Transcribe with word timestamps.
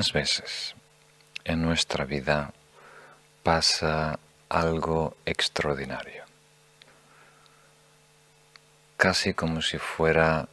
Algunas 0.00 0.14
veces 0.14 0.74
en 1.44 1.60
nuestra 1.60 2.06
vida 2.06 2.54
pasa 3.42 4.18
algo 4.48 5.14
extraordinario, 5.26 6.24
casi 8.96 9.34
como 9.34 9.60
si 9.60 9.76
fuera 9.76 10.48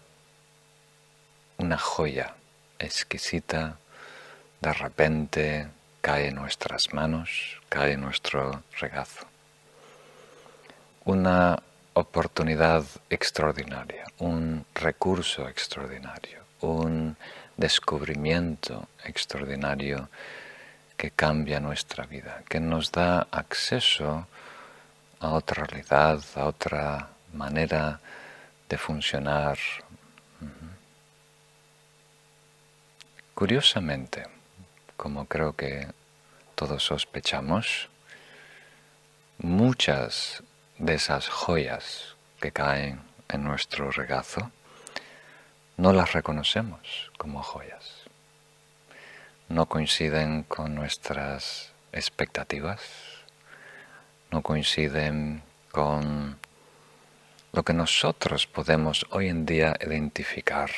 una 1.60 1.78
joya 1.78 2.36
exquisita, 2.78 3.78
de 4.60 4.74
repente 4.74 5.70
cae 6.02 6.28
en 6.28 6.36
nuestras 6.36 6.94
manos, 6.94 7.62
cae 7.70 7.94
en 7.94 8.02
nuestro 8.02 8.64
regazo. 8.78 9.28
Una 11.06 11.64
oportunidad 11.94 12.84
extraordinaria, 13.10 14.08
un 14.18 14.66
recurso 14.76 15.48
extraordinario, 15.48 16.44
un 16.60 17.16
descubrimiento 17.58 18.88
extraordinario 19.04 20.10
que 20.96 21.12
cambia 21.12 21.60
nuestra 21.60 22.06
vida, 22.06 22.44
que 22.48 22.60
nos 22.60 22.92
da 22.92 23.28
acceso 23.32 24.28
a 25.20 25.30
otra 25.30 25.66
realidad, 25.66 26.24
a 26.36 26.46
otra 26.46 27.10
manera 27.34 28.00
de 28.70 28.78
funcionar. 28.78 29.58
Curiosamente, 33.34 34.26
como 34.96 35.26
creo 35.26 35.54
que 35.56 35.88
todos 36.56 36.84
sospechamos, 36.84 37.90
muchas 39.38 40.44
de 40.80 40.96
esas 40.96 41.28
joyas 41.28 42.16
que 42.40 42.52
caen 42.52 43.02
en 43.30 43.44
nuestro 43.44 43.92
regazo 43.92 44.52
no 45.78 45.94
las 45.94 46.14
reconocemos 46.14 47.12
como 47.18 47.44
joyas. 47.44 48.02
No 49.48 49.68
coinciden 49.68 50.44
con 50.44 50.74
nuestras 50.74 51.72
expectativas, 51.92 52.82
no 54.32 54.42
coinciden 54.42 55.44
con 55.72 56.38
lo 57.54 57.64
que 57.64 57.74
nosotros 57.74 58.48
podemos 58.48 59.06
hoy 59.12 59.30
en 59.30 59.46
día 59.46 59.78
identificar 59.80 60.72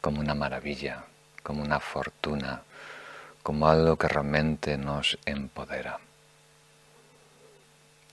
como 0.00 0.20
una 0.20 0.34
maravilla, 0.34 1.04
como 1.44 1.62
una 1.62 1.78
fortuna, 1.78 2.62
como 3.44 3.68
algo 3.68 3.96
que 3.96 4.08
realmente 4.08 4.76
nos 4.76 5.18
empodera. 5.24 6.00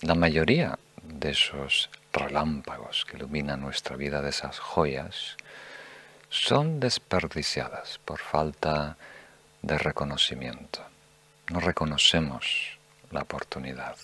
La 0.01 0.13
mayoría 0.13 0.77
de 1.01 1.31
esos 1.31 1.89
relámpagos 2.13 3.03
que 3.05 3.17
iluminan 3.17 3.61
nuestra 3.61 3.95
vida, 3.95 4.21
de 4.21 4.29
esas 4.29 4.59
joyas, 4.59 5.37
son 6.29 6.79
desperdiciadas 6.79 7.99
por 8.03 8.19
falta 8.19 8.97
de 9.61 9.77
reconocimiento. 9.77 10.85
No 11.51 11.59
reconocemos 11.59 12.77
la 13.11 13.21
oportunidad. 13.21 13.95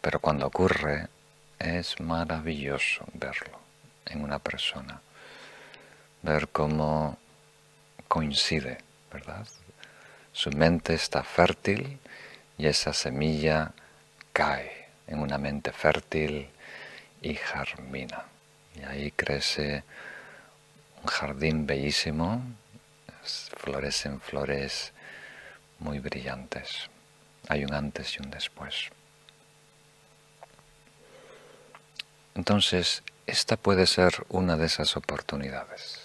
Pero 0.00 0.20
cuando 0.20 0.46
ocurre 0.46 1.08
es 1.58 2.00
maravilloso 2.00 3.04
verlo 3.12 3.58
en 4.06 4.22
una 4.22 4.38
persona, 4.38 5.00
ver 6.22 6.48
cómo 6.48 7.18
coincide, 8.08 8.78
¿verdad? 9.12 9.46
Su 10.32 10.50
mente 10.50 10.94
está 10.94 11.22
fértil 11.22 11.98
y 12.56 12.66
esa 12.66 12.92
semilla 12.92 13.72
cae 14.32 14.88
en 15.06 15.18
una 15.18 15.38
mente 15.38 15.72
fértil 15.72 16.48
y 17.20 17.34
germina. 17.34 18.24
Y 18.76 18.84
ahí 18.84 19.10
crece 19.10 19.82
un 21.02 21.06
jardín 21.06 21.66
bellísimo, 21.66 22.42
florecen 23.56 24.20
flores 24.20 24.92
muy 25.78 25.98
brillantes. 25.98 26.88
Hay 27.48 27.64
un 27.64 27.74
antes 27.74 28.16
y 28.16 28.22
un 28.22 28.30
después. 28.30 28.90
Entonces, 32.34 33.02
esta 33.26 33.56
puede 33.56 33.86
ser 33.86 34.24
una 34.28 34.56
de 34.56 34.66
esas 34.66 34.96
oportunidades. 34.96 36.00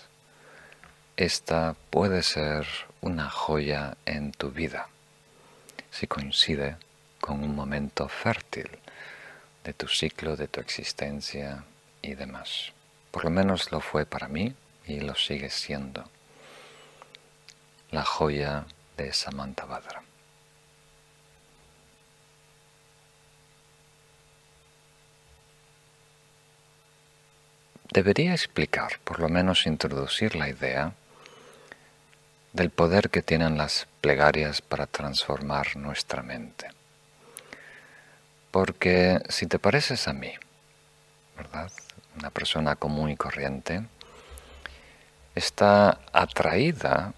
Esta 1.17 1.75
puede 1.89 2.23
ser 2.23 2.67
una 3.01 3.29
joya 3.29 3.97
en 4.05 4.31
tu 4.31 4.51
vida 4.51 4.89
si 5.91 6.07
coincide 6.07 6.75
con 7.21 7.41
un 7.41 7.55
momento 7.55 8.09
fértil 8.09 8.69
de 9.63 9.73
tu 9.73 9.87
ciclo, 9.87 10.35
de 10.35 10.49
tu 10.49 10.59
existencia 10.59 11.63
y 12.01 12.15
demás. 12.15 12.73
Por 13.11 13.23
lo 13.23 13.29
menos 13.29 13.71
lo 13.71 13.79
fue 13.79 14.05
para 14.05 14.27
mí 14.27 14.53
y 14.87 14.99
lo 14.99 15.15
sigue 15.15 15.49
siendo 15.49 16.03
la 17.91 18.03
joya 18.03 18.65
de 18.97 19.13
Samantha 19.13 19.65
Badra. 19.65 20.03
Debería 27.91 28.33
explicar, 28.33 28.99
por 29.05 29.21
lo 29.21 29.29
menos 29.29 29.65
introducir 29.65 30.35
la 30.35 30.49
idea 30.49 30.93
del 32.51 32.69
poder 32.69 33.09
que 33.09 33.21
tienen 33.21 33.57
las 33.57 33.87
plegarias 34.01 34.61
para 34.61 34.85
transformar 34.85 35.77
nuestra 35.77 36.21
mente. 36.21 36.67
Porque 38.51 39.21
si 39.29 39.47
te 39.47 39.59
pareces 39.59 40.07
a 40.09 40.13
mí, 40.13 40.33
¿verdad? 41.37 41.71
Una 42.17 42.29
persona 42.31 42.75
común 42.75 43.11
y 43.11 43.15
corriente, 43.15 43.85
está 45.35 45.99
atraída 46.13 47.13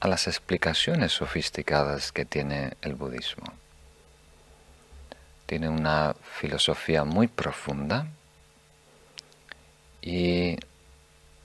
a 0.00 0.08
las 0.08 0.26
explicaciones 0.26 1.12
sofisticadas 1.12 2.12
que 2.12 2.24
tiene 2.24 2.72
el 2.80 2.94
budismo. 2.94 3.52
Tiene 5.46 5.68
una 5.68 6.14
filosofía 6.38 7.04
muy 7.04 7.28
profunda 7.28 8.08
y 10.02 10.56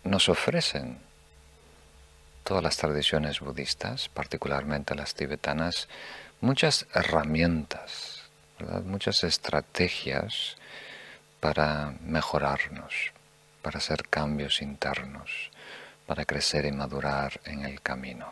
nos 0.04 0.30
ofrecen 0.30 1.00
todas 2.44 2.64
las 2.64 2.78
tradiciones 2.78 3.40
budistas, 3.40 4.10
particularmente 4.10 4.96
las 4.96 5.14
tibetanas, 5.14 5.88
muchas 6.40 6.88
herramientas, 6.94 8.24
muchas 8.86 9.24
estrategias 9.24 10.58
para 11.42 11.96
mejorarnos, 12.02 13.12
para 13.64 13.80
hacer 13.80 14.08
cambios 14.08 14.62
internos, 14.62 15.50
para 16.06 16.24
crecer 16.24 16.66
y 16.66 16.72
madurar 16.72 17.42
en 17.46 17.66
el 17.66 17.82
camino. 17.82 18.32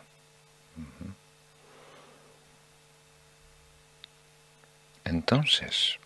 Entonces, 5.04 5.98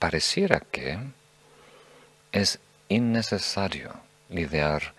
pareciera 0.00 0.58
que 0.58 0.98
es 2.32 2.58
innecesario 2.88 3.94
lidiar 4.28 4.92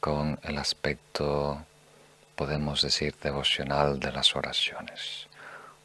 con 0.00 0.40
el 0.42 0.58
aspecto, 0.58 1.64
podemos 2.34 2.82
decir, 2.82 3.14
devocional 3.22 4.00
de 4.00 4.10
las 4.10 4.34
oraciones, 4.34 5.28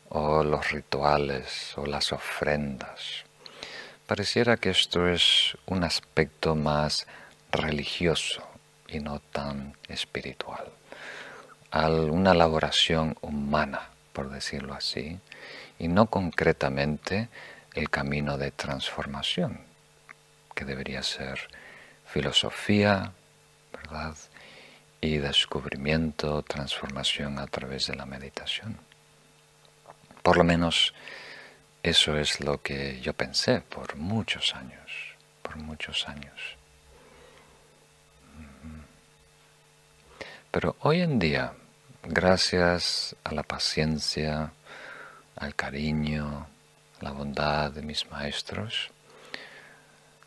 o 0.09 0.43
los 0.43 0.71
rituales, 0.71 1.77
o 1.77 1.85
las 1.85 2.11
ofrendas 2.11 3.25
Pareciera 4.07 4.57
que 4.57 4.69
esto 4.69 5.07
es 5.07 5.57
un 5.65 5.85
aspecto 5.85 6.55
más 6.55 7.07
religioso 7.51 8.43
y 8.89 8.99
no 8.99 9.19
tan 9.19 9.77
espiritual. 9.87 10.71
una 11.71 12.31
elaboración 12.31 13.15
humana, 13.21 13.89
por 14.11 14.29
decirlo 14.29 14.73
así, 14.73 15.19
y 15.79 15.87
no 15.87 16.07
concretamente 16.07 17.29
el 17.73 17.89
camino 17.89 18.37
de 18.37 18.51
transformación, 18.51 19.61
que 20.53 20.65
debería 20.65 21.01
ser 21.01 21.39
filosofía, 22.05 23.13
¿verdad? 23.71 24.15
Y 24.99 25.17
descubrimiento, 25.17 26.41
transformación 26.43 27.39
a 27.39 27.47
través 27.47 27.87
de 27.87 27.95
la 27.95 28.05
meditación. 28.05 28.77
Por 30.21 30.37
lo 30.37 30.43
menos 30.43 30.93
eso 31.83 32.17
es 32.17 32.39
lo 32.39 32.61
que 32.61 33.01
yo 33.01 33.13
pensé 33.13 33.59
por 33.59 33.97
muchos 33.97 34.55
años, 34.55 34.89
por 35.41 35.57
muchos 35.57 36.07
años. 36.07 36.55
Pero 40.49 40.77
hoy 40.79 41.01
en 41.01 41.19
día, 41.19 41.51
gracias 42.03 43.17
a 43.25 43.33
la 43.33 43.43
paciencia, 43.43 44.53
al 45.35 45.55
cariño, 45.55 46.47
la 47.01 47.11
bondad 47.11 47.71
de 47.71 47.81
mis 47.81 48.09
maestros, 48.09 48.89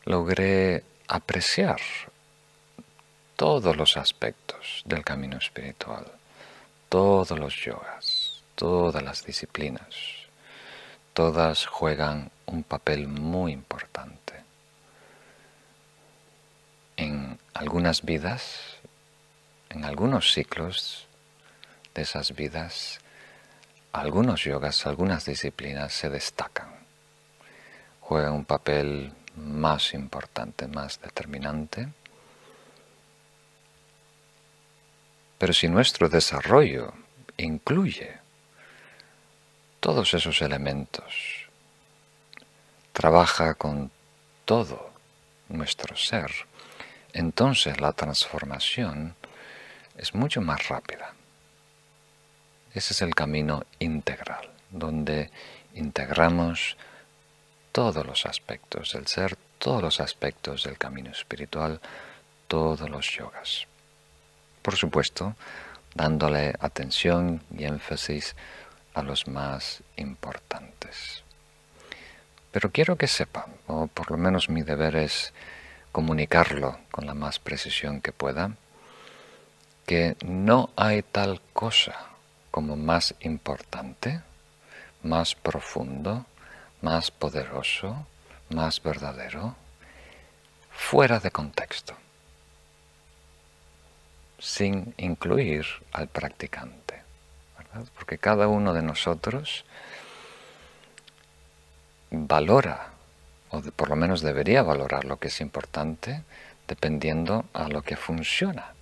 logré 0.04 0.84
apreciar 1.08 1.80
todos 3.34 3.74
los 3.74 3.96
aspectos 3.96 4.82
del 4.84 5.02
camino 5.04 5.38
espiritual, 5.38 6.04
todos 6.90 7.38
los 7.38 7.56
yogas, 7.56 8.42
todas 8.56 9.02
las 9.02 9.24
disciplinas 9.24 10.15
todas 11.16 11.64
juegan 11.64 12.30
un 12.44 12.62
papel 12.62 13.08
muy 13.08 13.52
importante 13.52 14.34
en 16.98 17.38
algunas 17.54 18.02
vidas, 18.02 18.76
en 19.70 19.86
algunos 19.86 20.34
ciclos 20.34 21.08
de 21.94 22.02
esas 22.02 22.34
vidas, 22.34 23.00
algunos 23.92 24.44
yogas, 24.44 24.84
algunas 24.84 25.24
disciplinas 25.24 25.94
se 25.94 26.10
destacan, 26.10 26.68
juegan 28.02 28.34
un 28.34 28.44
papel 28.44 29.10
más 29.36 29.94
importante, 29.94 30.68
más 30.68 31.00
determinante. 31.00 31.88
Pero 35.38 35.54
si 35.54 35.66
nuestro 35.68 36.10
desarrollo 36.10 36.92
incluye 37.38 38.25
todos 39.80 40.14
esos 40.14 40.42
elementos, 40.42 41.48
trabaja 42.92 43.54
con 43.54 43.90
todo 44.44 44.90
nuestro 45.48 45.96
ser, 45.96 46.30
entonces 47.12 47.80
la 47.80 47.92
transformación 47.92 49.14
es 49.96 50.14
mucho 50.14 50.40
más 50.40 50.68
rápida. 50.68 51.14
Ese 52.74 52.92
es 52.92 53.02
el 53.02 53.14
camino 53.14 53.64
integral, 53.78 54.50
donde 54.70 55.30
integramos 55.74 56.76
todos 57.72 58.06
los 58.06 58.26
aspectos 58.26 58.92
del 58.92 59.06
ser, 59.06 59.36
todos 59.58 59.82
los 59.82 60.00
aspectos 60.00 60.64
del 60.64 60.78
camino 60.78 61.10
espiritual, 61.10 61.80
todos 62.48 62.88
los 62.88 63.10
yogas. 63.10 63.66
Por 64.62 64.76
supuesto, 64.76 65.36
dándole 65.94 66.54
atención 66.60 67.42
y 67.56 67.64
énfasis 67.64 68.36
a 68.96 69.02
los 69.02 69.28
más 69.28 69.82
importantes. 69.96 71.22
Pero 72.50 72.72
quiero 72.72 72.96
que 72.96 73.06
sepan, 73.06 73.44
o 73.66 73.88
por 73.88 74.10
lo 74.10 74.16
menos 74.16 74.48
mi 74.48 74.62
deber 74.62 74.96
es 74.96 75.34
comunicarlo 75.92 76.78
con 76.90 77.06
la 77.06 77.12
más 77.12 77.38
precisión 77.38 78.00
que 78.00 78.12
pueda, 78.12 78.52
que 79.84 80.16
no 80.24 80.70
hay 80.76 81.02
tal 81.02 81.42
cosa 81.52 82.06
como 82.50 82.74
más 82.74 83.14
importante, 83.20 84.22
más 85.02 85.34
profundo, 85.34 86.24
más 86.80 87.10
poderoso, 87.10 88.06
más 88.48 88.82
verdadero, 88.82 89.56
fuera 90.70 91.20
de 91.20 91.30
contexto, 91.30 91.94
sin 94.38 94.94
incluir 94.96 95.66
al 95.92 96.08
practicante. 96.08 97.05
Porque 97.94 98.18
cada 98.18 98.48
uno 98.48 98.72
de 98.72 98.82
nosotros 98.82 99.64
valora, 102.10 102.90
o 103.50 103.60
por 103.60 103.88
lo 103.88 103.96
menos 103.96 104.22
debería 104.22 104.62
valorar 104.62 105.04
lo 105.04 105.18
que 105.18 105.28
es 105.28 105.40
importante, 105.40 106.22
dependiendo 106.66 107.44
a 107.52 107.68
lo 107.68 107.82
que 107.82 107.96
funciona, 107.96 108.72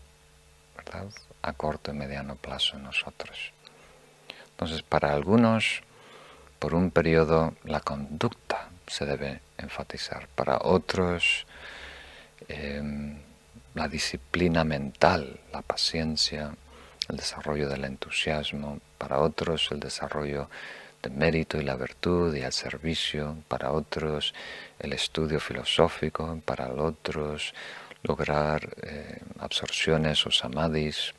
a 1.43 1.52
corto 1.52 1.91
y 1.91 1.94
mediano 1.94 2.37
plazo 2.37 2.76
en 2.76 2.85
nosotros. 2.85 3.52
Entonces, 4.50 4.82
para 4.82 5.12
algunos, 5.12 5.82
por 6.58 6.75
un 6.75 6.91
periodo, 6.91 7.55
la 7.64 7.81
conducta 7.81 8.69
se 8.87 9.05
debe 9.05 9.41
enfatizar. 9.58 10.29
Para 10.29 10.58
otros, 10.62 11.46
em, 12.49 13.19
la 13.75 13.88
disciplina 13.88 14.62
mental, 14.64 15.41
la 15.52 15.62
paciencia, 15.62 16.55
el 17.09 17.17
desarrollo 17.17 17.69
del 17.69 17.85
entusiasmo. 17.85 18.81
Para 18.99 19.21
otros, 19.21 19.69
el 19.71 19.81
desarrollo 19.81 20.49
del 21.03 21.12
mérito 21.12 21.61
y 21.61 21.65
la 21.65 21.77
virtud 21.77 22.35
y 22.35 22.41
el 22.41 22.53
servicio. 22.53 23.37
Para 23.49 23.73
otros, 23.73 24.35
el 24.79 24.93
estudio 24.93 25.41
filosófico. 25.41 26.41
Para 26.45 26.73
otros, 26.73 27.55
lograr 28.03 28.69
eh, 28.83 29.21
absorciones 29.39 30.27
o 30.27 30.31
samadhis. 30.31 31.15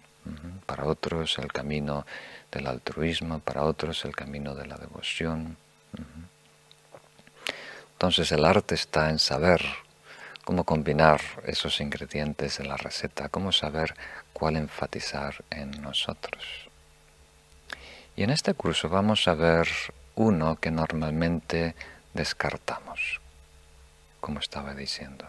Para 0.66 0.86
otros, 0.86 1.38
el 1.38 1.52
camino 1.52 2.06
del 2.52 2.66
altruismo, 2.68 3.40
para 3.40 3.64
otros 3.64 4.06
el 4.06 4.16
camino 4.16 4.56
de 4.56 4.66
la 4.66 4.78
devoción. 4.78 5.58
Entonces 7.94 8.32
el 8.32 8.44
arte 8.44 8.76
está 8.76 9.10
en 9.10 9.20
saber 9.20 9.62
cómo 10.44 10.64
combinar 10.64 11.22
esos 11.46 11.80
ingredientes 11.80 12.60
en 12.60 12.70
la 12.70 12.78
receta, 12.78 13.30
cómo 13.30 13.52
saber 13.52 13.96
cuál 14.36 14.58
enfatizar 14.58 15.44
en 15.50 15.72
nosotros. 15.82 16.44
Y 18.16 18.22
en 18.22 18.30
este 18.30 18.54
curso 18.54 18.88
vamos 18.88 19.28
a 19.28 19.34
ver 19.34 19.68
uno 20.14 20.58
que 20.58 20.70
normalmente 20.70 21.74
descartamos, 22.14 23.20
como 24.22 24.40
estaba 24.40 24.76
diciendo, 24.76 25.26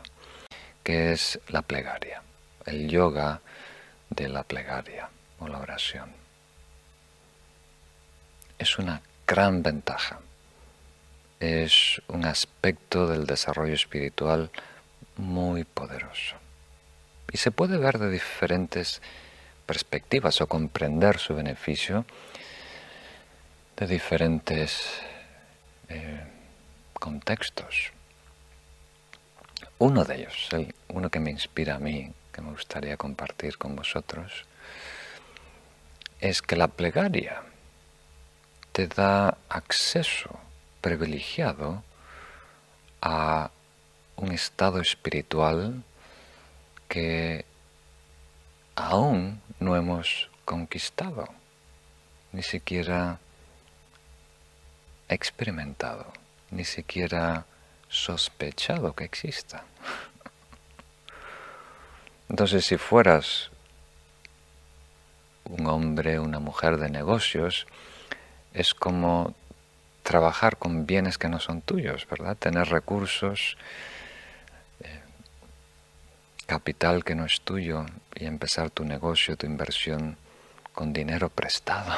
que 0.85 1.13
es 1.13 1.41
la 1.49 1.63
plegaria, 1.63 2.23
el 2.67 2.89
yoga 2.89 3.41
de 4.11 4.29
la 4.29 4.43
plegaria 4.43 5.09
o 5.39 5.49
la 5.49 5.59
oración 5.61 6.27
es 8.59 8.79
una 8.79 9.03
gran 9.27 9.63
ventaja. 9.63 10.21
Es 11.41 12.01
un 12.09 12.25
aspecto 12.25 13.07
del 13.07 13.27
desarrollo 13.27 13.75
espiritual 13.75 14.51
muy 15.17 15.65
poderoso. 15.65 16.37
Y 17.33 17.39
se 17.39 17.51
puede 17.51 17.79
ver 17.79 17.99
de 17.99 18.11
diferentes 18.11 19.03
perspectivas 19.67 20.41
o 20.41 20.47
comprender 20.47 21.19
su 21.19 21.35
beneficio 21.35 22.07
de 23.77 23.87
diferentes 23.87 25.01
eh, 25.89 26.25
contextos. 26.95 27.93
Uno 29.79 30.05
de 30.05 30.17
ellos, 30.17 30.49
el, 30.53 30.75
uno 30.89 31.11
que 31.11 31.21
me 31.21 31.31
inspira 31.31 31.75
a 31.75 31.79
mí, 31.79 32.11
que 32.33 32.41
me 32.41 32.51
gustaría 32.51 32.97
compartir 32.97 33.59
con 33.59 33.77
vosotros, 33.77 34.45
es 36.21 36.41
que 36.41 36.57
la 36.57 36.69
plegaria 36.69 37.43
te 38.73 38.87
da 38.89 39.37
acceso 39.49 40.39
privilegiado 40.81 41.83
a 43.03 43.51
un 44.17 44.33
estado 44.33 44.81
espiritual 44.81 45.83
que 46.89 47.45
aún 48.75 49.41
no 49.61 49.77
hemos 49.77 50.31
conquistado, 50.45 51.29
ni 52.33 52.43
siquiera 52.43 53.19
experimentado, 55.09 56.13
ni 56.51 56.65
siquiera 56.65 57.47
sospechado 57.89 58.95
que 58.95 59.05
exista. 59.05 59.65
Entonces, 62.29 62.67
si 62.67 62.77
fueras 62.77 63.51
un 65.45 65.67
hombre, 65.67 66.19
una 66.19 66.41
mujer 66.41 66.77
de 66.77 66.91
negocios, 66.91 67.67
es 68.53 68.75
como 68.75 69.35
trabajar 70.03 70.57
con 70.57 70.87
bienes 70.87 71.19
que 71.19 71.29
no 71.29 71.41
son 71.41 71.63
tuyos, 71.63 72.07
¿verdad? 72.09 72.37
Tener 72.37 72.69
recursos, 72.69 73.57
capital 76.47 77.05
que 77.05 77.15
no 77.15 77.27
es 77.27 77.41
tuyo 77.41 77.87
y 78.15 78.27
empezar 78.27 78.71
tu 78.71 78.85
negocio, 78.85 79.37
tu 79.37 79.47
inversión 79.47 80.17
con 80.73 80.93
dinero 80.93 81.29
prestado, 81.29 81.93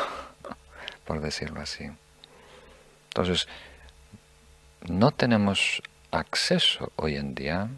por 1.04 1.20
decirlo 1.20 1.60
así. 1.60 1.90
Entonces, 3.08 3.48
no 4.88 5.10
tenemos 5.10 5.82
acceso 6.10 6.92
hoy 6.96 7.16
en 7.16 7.34
día, 7.34 7.68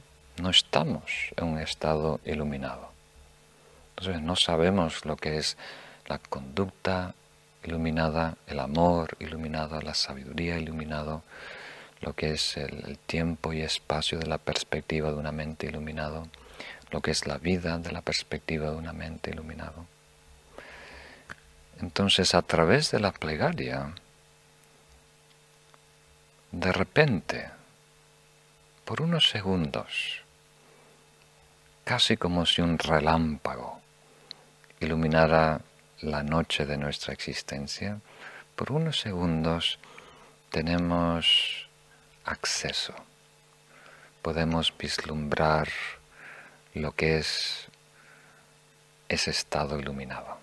no 0.41 0.51
estamos 0.51 1.33
en 1.37 1.45
un 1.45 1.59
estado 1.59 2.21
iluminado. 2.25 2.91
Entonces 3.97 4.23
no 4.23 4.37
sabemos 4.37 5.05
lo 5.05 5.17
que 5.17 5.37
es 5.37 5.57
la 6.07 6.19
conducta 6.19 7.15
iluminada, 7.65 8.37
el 8.47 8.61
amor 8.61 9.17
iluminado, 9.19 9.81
la 9.81 9.95
sabiduría 9.95 10.59
iluminado, 10.59 11.23
lo 12.01 12.15
que 12.15 12.31
es 12.31 12.57
el, 12.57 12.99
tiempo 13.07 13.53
y 13.53 13.61
espacio 13.61 14.19
de 14.19 14.27
la 14.27 14.39
perspectiva 14.39 15.11
de 15.11 15.17
una 15.17 15.33
mente 15.33 15.67
iluminado, 15.67 16.29
lo 16.91 17.01
que 17.01 17.11
es 17.11 17.27
la 17.27 17.39
vida 17.39 17.79
de 17.79 17.93
la 17.93 18.03
perspectiva 18.03 18.71
de 18.71 18.77
una 18.77 18.93
mente 18.93 19.31
iluminado. 19.31 19.87
Entonces 21.81 22.35
a 22.35 22.43
través 22.43 22.91
de 22.91 23.01
la 23.01 23.13
plegaria, 23.13 23.95
de 26.53 26.73
repente, 26.73 27.51
por 28.85 29.01
unos 29.01 29.31
segundos, 29.31 30.23
casi 31.85 32.17
como 32.17 32.45
si 32.45 32.61
un 32.61 32.79
relámpago 32.79 33.81
iluminara 34.81 35.61
la 36.01 36.23
noche 36.23 36.67
de 36.67 36.77
nuestra 36.77 37.13
existencia, 37.13 38.01
por 38.57 38.73
unos 38.73 39.01
segundos 39.01 39.79
tenemos 40.51 41.69
acceso, 42.25 42.95
podemos 44.23 44.75
vislumbrar 44.77 45.69
lo 46.75 46.93
que 46.93 47.19
es 47.19 47.69
ese 49.09 49.31
estado 49.31 49.79
iluminado. 49.79 50.39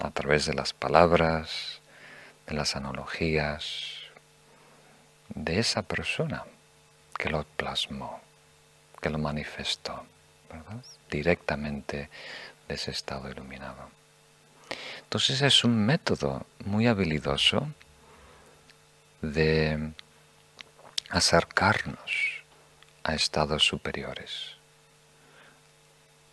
A 0.00 0.10
través 0.10 0.46
de 0.46 0.54
las 0.54 0.72
palabras, 0.72 1.80
de 2.46 2.54
las 2.54 2.74
analogías, 2.74 3.94
de 5.28 5.58
esa 5.60 5.82
persona 5.82 6.44
que 7.16 7.30
lo 7.30 7.44
plasmó, 7.44 8.20
que 9.00 9.10
lo 9.10 9.18
manifestó, 9.18 10.04
directamente 11.10 12.08
de 12.66 12.74
ese 12.74 12.90
estado 12.90 13.30
iluminado. 13.30 13.90
Entonces 15.02 15.42
es 15.42 15.64
un 15.64 15.84
método 15.84 16.46
muy 16.64 16.86
habilidoso 16.86 17.68
de 19.22 19.92
acercarnos 21.10 22.39
a 23.04 23.14
estados 23.14 23.64
superiores 23.64 24.60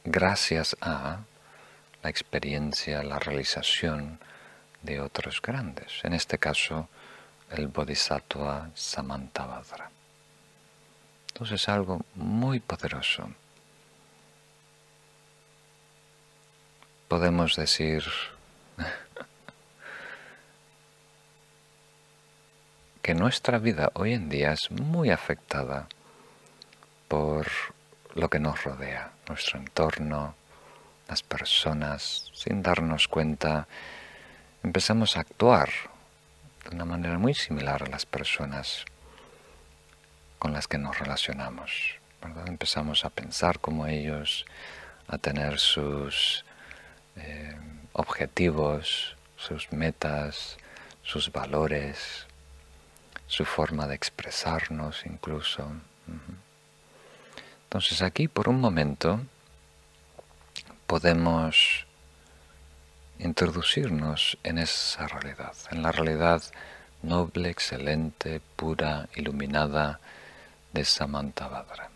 gracias 0.09 0.77
a 0.79 1.19
la 2.01 2.09
experiencia, 2.09 3.03
la 3.03 3.19
realización 3.19 4.19
de 4.81 5.01
otros 5.01 5.41
grandes, 5.41 5.99
en 6.03 6.13
este 6.13 6.37
caso 6.37 6.87
el 7.51 7.67
Bodhisattva 7.67 8.69
Samantabhadra. 8.73 9.91
Entonces 11.27 11.61
es 11.61 11.69
algo 11.69 11.99
muy 12.15 12.61
poderoso. 12.61 13.29
Podemos 17.09 17.55
decir 17.57 18.03
que 23.01 23.13
nuestra 23.13 23.59
vida 23.59 23.91
hoy 23.93 24.13
en 24.13 24.29
día 24.29 24.53
es 24.53 24.71
muy 24.71 25.09
afectada 25.09 25.89
por 27.07 27.47
lo 28.15 28.29
que 28.29 28.39
nos 28.39 28.63
rodea, 28.63 29.11
nuestro 29.27 29.59
entorno, 29.59 30.35
las 31.07 31.23
personas, 31.23 32.29
sin 32.33 32.61
darnos 32.61 33.07
cuenta, 33.07 33.67
empezamos 34.63 35.15
a 35.15 35.21
actuar 35.21 35.69
de 36.63 36.75
una 36.75 36.85
manera 36.85 37.17
muy 37.17 37.33
similar 37.33 37.83
a 37.83 37.87
las 37.87 38.05
personas 38.05 38.85
con 40.39 40.53
las 40.53 40.67
que 40.67 40.77
nos 40.77 40.99
relacionamos. 40.99 41.95
Empezamos 42.45 43.05
a 43.05 43.09
pensar 43.09 43.59
como 43.59 43.87
ellos, 43.87 44.45
a 45.07 45.17
tener 45.17 45.59
sus 45.59 46.43
eh, 47.15 47.57
objetivos, 47.93 49.15
sus 49.37 49.71
metas, 49.71 50.57
sus 51.03 51.31
valores, 51.31 52.27
su 53.27 53.45
forma 53.45 53.87
de 53.87 53.95
expresarnos 53.95 55.05
incluso. 55.05 55.71
Entonces 57.67 58.01
aquí 58.01 58.29
por 58.29 58.47
un 58.47 58.61
momento 58.61 59.19
podemos 60.87 61.85
introducirnos 63.19 64.37
en 64.43 64.57
esa 64.57 65.05
realidad, 65.07 65.53
en 65.71 65.81
la 65.81 65.91
realidad 65.91 66.41
noble, 67.03 67.49
excelente, 67.49 68.39
pura, 68.55 69.09
iluminada 69.15 69.99
de 70.71 70.85
Samantabhadra. 70.85 71.89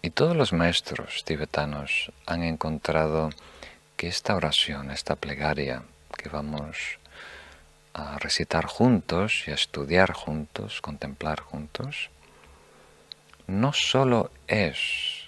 Y 0.00 0.10
todos 0.10 0.34
los 0.34 0.54
maestros 0.54 1.22
tibetanos 1.24 2.10
han 2.24 2.42
encontrado 2.42 3.28
que 3.98 4.08
esta 4.08 4.34
oración, 4.34 4.90
esta 4.90 5.16
plegaria 5.16 5.82
que 6.16 6.30
vamos 6.30 6.98
a 7.94 8.18
recitar 8.18 8.66
juntos 8.66 9.44
y 9.46 9.50
a 9.50 9.54
estudiar 9.54 10.12
juntos, 10.12 10.80
contemplar 10.80 11.40
juntos, 11.40 12.10
no 13.46 13.72
solo 13.72 14.30
es 14.46 15.26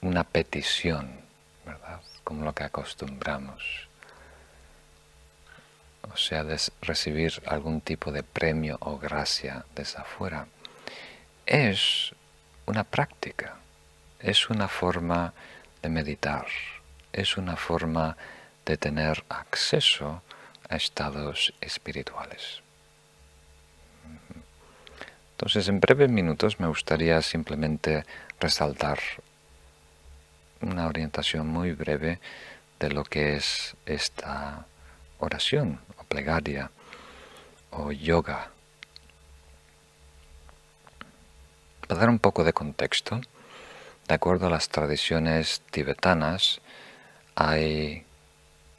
una 0.00 0.24
petición, 0.24 1.20
¿verdad? 1.64 2.00
Como 2.22 2.44
lo 2.44 2.54
que 2.54 2.64
acostumbramos, 2.64 3.88
o 6.12 6.16
sea, 6.16 6.44
de 6.44 6.60
recibir 6.82 7.42
algún 7.46 7.80
tipo 7.80 8.12
de 8.12 8.22
premio 8.22 8.76
o 8.80 8.98
gracia 8.98 9.64
desde 9.74 9.98
afuera, 9.98 10.46
es 11.46 12.14
una 12.66 12.84
práctica 12.84 13.56
es 14.24 14.48
una 14.48 14.68
forma 14.68 15.34
de 15.82 15.90
meditar, 15.90 16.46
es 17.12 17.36
una 17.36 17.56
forma 17.56 18.16
de 18.64 18.78
tener 18.78 19.22
acceso 19.28 20.22
a 20.68 20.76
estados 20.76 21.54
espirituales. 21.60 22.62
Entonces, 25.32 25.68
en 25.68 25.80
breves 25.80 26.10
minutos 26.10 26.60
me 26.60 26.68
gustaría 26.68 27.20
simplemente 27.20 28.04
resaltar 28.40 28.98
una 30.60 30.86
orientación 30.86 31.46
muy 31.46 31.72
breve 31.72 32.20
de 32.78 32.90
lo 32.90 33.04
que 33.04 33.36
es 33.36 33.76
esta 33.84 34.66
oración 35.18 35.80
o 35.98 36.04
plegaria 36.04 36.70
o 37.70 37.92
yoga. 37.92 38.50
Para 41.80 42.00
dar 42.00 42.08
un 42.08 42.18
poco 42.18 42.44
de 42.44 42.52
contexto, 42.52 43.20
de 44.08 44.14
acuerdo 44.14 44.46
a 44.46 44.50
las 44.50 44.68
tradiciones 44.68 45.62
tibetanas, 45.70 46.60
hay 47.34 48.04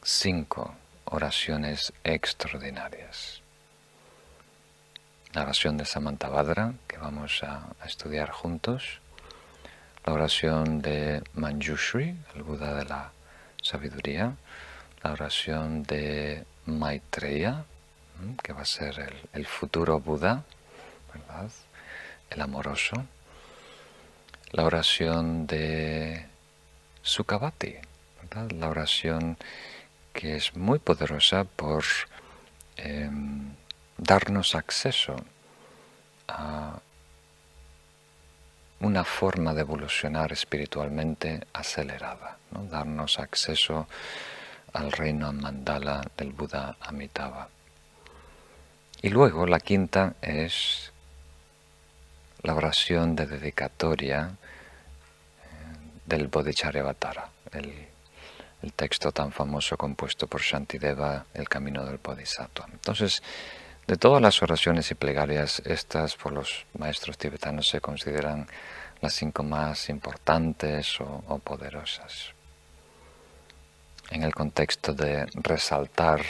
cinco 0.04 0.74
oraciones 1.06 1.94
extraordinarias. 2.04 3.42
La 5.34 5.44
oración 5.44 5.78
de 5.78 5.86
Samantabhadra, 5.86 6.74
que 6.88 6.98
vamos 6.98 7.44
a, 7.44 7.68
estudiar 7.86 8.32
juntos. 8.32 9.00
La 10.06 10.14
oración 10.14 10.82
de 10.82 11.24
Manjushri, 11.34 12.16
el 12.36 12.44
Buda 12.44 12.74
de 12.76 12.86
la 12.86 13.12
sabiduría. 13.62 14.36
La 15.04 15.12
oración 15.12 15.84
de 15.84 16.46
Maitreya, 16.66 17.66
que 18.42 18.54
va 18.54 18.62
a 18.62 18.66
ser 18.66 19.14
el, 19.34 19.46
futuro 19.46 20.00
Buda, 20.00 20.44
¿verdad? 21.14 21.52
El 22.30 22.42
amoroso 22.42 23.06
la 24.56 24.64
oración 24.64 25.48
de 25.48 26.26
Sukhavati, 27.02 27.76
la 28.58 28.70
oración 28.70 29.38
que 30.16 30.38
es 30.38 30.56
muy 30.56 30.80
poderosa 30.80 31.44
por 31.44 31.84
em, 32.78 33.54
darnos 33.98 34.56
acceso 34.56 35.18
a 36.30 36.80
una 38.80 39.04
forma 39.04 39.54
de 39.54 39.62
evolucionar 39.62 40.32
espiritualmente 40.32 41.46
acelerada, 41.54 42.38
¿no? 42.52 42.66
darnos 42.66 43.20
acceso 43.20 43.88
al 44.74 44.92
reino 44.92 45.34
mandala 45.34 46.02
del 46.18 46.32
Buda 46.32 46.78
Amitabha. 46.80 47.50
Y 49.02 49.10
luego 49.10 49.46
la 49.46 49.60
quinta 49.60 50.16
es 50.22 50.94
la 52.42 52.56
oración 52.56 53.16
de 53.16 53.26
dedicatoria 53.26 54.32
del 56.06 56.28
Bodhicharyavatara, 56.28 57.30
el, 57.52 57.95
el 58.66 58.74
texto 58.74 59.12
tan 59.12 59.32
famoso 59.32 59.78
compuesto 59.78 60.26
por 60.26 60.42
Shantideva, 60.42 61.28
El 61.36 61.48
Camino 61.48 61.86
del 61.86 62.00
Bodhisattva. 62.00 62.66
Entonces, 62.72 63.22
de 63.86 63.96
todas 63.96 64.20
las 64.20 64.42
oraciones 64.42 64.90
y 64.90 64.96
plegarias, 64.96 65.62
estas 65.66 66.16
por 66.16 66.32
los 66.32 66.66
maestros 66.76 67.16
tibetanos 67.20 67.70
se 67.70 67.80
consideran 67.80 68.48
las 69.02 69.14
cinco 69.14 69.44
más 69.44 69.88
importantes 69.90 71.00
o, 71.00 71.38
poderosas. 71.44 72.34
En 74.10 74.24
el 74.24 74.34
contexto 74.34 74.94
de 74.94 75.28
resaltar 75.36 76.22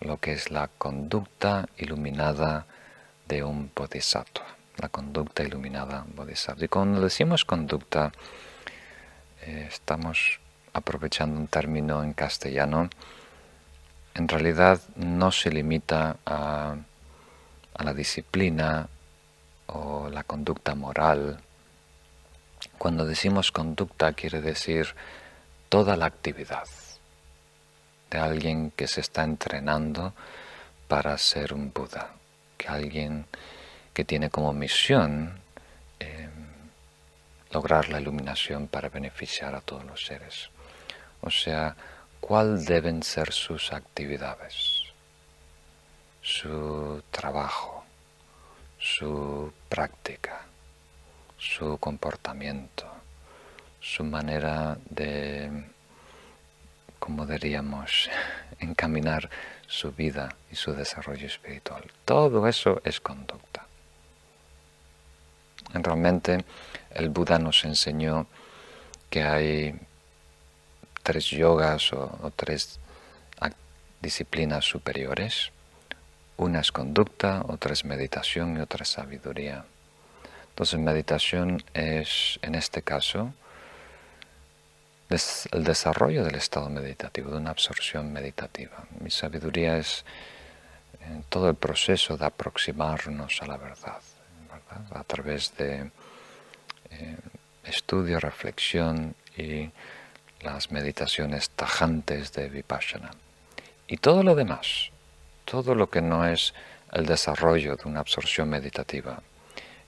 lo 0.00 0.16
que 0.16 0.32
es 0.32 0.50
la 0.50 0.68
conducta 0.68 1.68
iluminada 1.76 2.64
de 3.26 3.44
un 3.44 3.70
bodhisattva, 3.74 4.46
la 4.78 4.88
conducta 4.88 5.42
iluminada 5.42 6.06
bodhisattva. 6.14 6.64
Y 6.64 6.68
cuando 6.68 7.02
decimos 7.02 7.44
conducta, 7.44 8.10
eh, 9.42 9.66
estamos 9.68 10.40
aprovechando 10.78 11.38
un 11.38 11.46
término 11.46 12.02
en 12.02 12.12
castellano, 12.12 12.88
en 14.14 14.28
realidad 14.28 14.80
no 14.96 15.30
se 15.30 15.50
limita 15.50 16.16
a, 16.26 16.76
la 17.78 17.94
disciplina 17.94 18.88
o 19.66 20.08
la 20.10 20.24
conducta 20.24 20.74
moral. 20.74 21.40
Cuando 22.76 23.04
decimos 23.04 23.52
conducta 23.52 24.12
quiere 24.14 24.40
decir 24.40 24.94
toda 25.68 25.96
la 25.96 26.06
actividad 26.06 26.66
de 28.10 28.18
alguien 28.18 28.72
que 28.72 28.88
se 28.88 29.00
está 29.00 29.22
entrenando 29.22 30.14
para 30.88 31.16
ser 31.18 31.52
un 31.52 31.72
Buda, 31.72 32.14
que 32.56 32.66
alguien 32.68 33.26
que 33.92 34.04
tiene 34.04 34.30
como 34.30 34.52
misión 34.52 35.40
lograr 37.50 37.88
la 37.88 38.00
iluminación 38.00 38.68
para 38.68 38.88
beneficiar 38.88 39.54
a 39.54 39.60
todos 39.60 39.84
los 39.84 40.04
seres. 40.04 40.50
O 41.20 41.30
sea, 41.30 41.76
¿cuál 42.20 42.64
deben 42.64 43.02
ser 43.02 43.32
sus 43.32 43.72
actividades? 43.72 44.82
Su 46.22 47.02
trabajo, 47.10 47.84
su 48.78 49.52
práctica, 49.68 50.46
su 51.38 51.78
comportamiento, 51.78 52.86
su 53.80 54.04
manera 54.04 54.78
de, 54.90 55.64
como 56.98 57.26
diríamos, 57.26 58.10
encaminar 58.60 59.28
su 59.66 59.92
vida 59.92 60.34
y 60.50 60.56
su 60.56 60.72
desarrollo 60.72 61.26
espiritual. 61.26 61.84
Todo 62.04 62.46
eso 62.48 62.80
es 62.84 63.00
conducta. 63.00 63.66
Realmente 65.72 66.44
el 66.90 67.10
Buda 67.10 67.38
nos 67.38 67.64
enseñó 67.64 68.26
que 69.10 69.22
hay 69.22 69.78
tres 71.08 71.30
yogas 71.30 71.90
o, 71.94 72.30
tres 72.36 72.78
disciplinas 74.02 74.66
superiores. 74.66 75.52
Una 76.36 76.60
es 76.60 76.70
conducta, 76.70 77.46
otra 77.48 77.72
es 77.72 77.86
meditación 77.86 78.58
y 78.58 78.60
otra 78.60 78.82
es 78.82 78.90
sabiduría. 78.90 79.64
Entonces 80.50 80.78
meditación 80.78 81.64
es, 81.72 82.38
en 82.42 82.54
este 82.54 82.82
caso, 82.82 83.32
el 85.08 85.64
desarrollo 85.64 86.24
del 86.24 86.34
estado 86.34 86.68
meditativo, 86.68 87.30
de 87.30 87.38
una 87.38 87.52
absorción 87.52 88.12
meditativa. 88.12 88.84
Mi 89.00 89.10
sabiduría 89.10 89.78
es 89.78 90.04
en 91.00 91.22
todo 91.22 91.48
el 91.48 91.56
proceso 91.56 92.18
de 92.18 92.26
aproximarnos 92.26 93.40
a 93.40 93.46
la 93.46 93.56
verdad, 93.56 94.02
a 94.92 95.04
través 95.04 95.56
de 95.56 95.90
eh, 96.90 97.16
estudio, 97.64 98.20
reflexión 98.20 99.14
y 99.38 99.70
las 100.40 100.70
meditaciones 100.70 101.50
tajantes 101.50 102.32
de 102.32 102.48
Vipassana. 102.48 103.10
Y 103.86 103.96
todo 103.98 104.22
lo 104.22 104.34
demás, 104.34 104.90
todo 105.44 105.74
lo 105.74 105.90
que 105.90 106.02
no 106.02 106.26
es 106.26 106.54
el 106.92 107.06
desarrollo 107.06 107.76
de 107.76 107.88
una 107.88 108.00
absorción 108.00 108.48
meditativa 108.48 109.22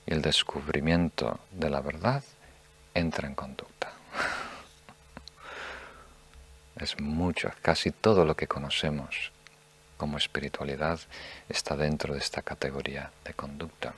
y 0.05 0.13
el 0.13 0.21
descubrimiento 0.21 1.39
de 1.51 1.69
la 1.69 1.81
verdad, 1.81 2.23
entra 2.93 3.27
en 3.27 3.35
conducta. 3.35 3.93
Es 6.77 6.99
mucho, 6.99 7.51
casi 7.61 7.91
todo 7.91 8.25
lo 8.25 8.35
que 8.35 8.47
conocemos 8.47 9.31
como 9.97 10.17
espiritualidad 10.17 10.99
está 11.47 11.77
dentro 11.77 12.15
de 12.15 12.19
esta 12.19 12.41
categoría 12.41 13.11
de 13.23 13.35
conducta. 13.35 13.93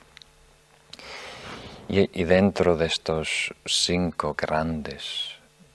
Y, 1.88 2.24
dentro 2.24 2.76
de 2.76 2.86
estos 2.86 3.54
cinco 3.64 4.34
grandes, 4.34 5.33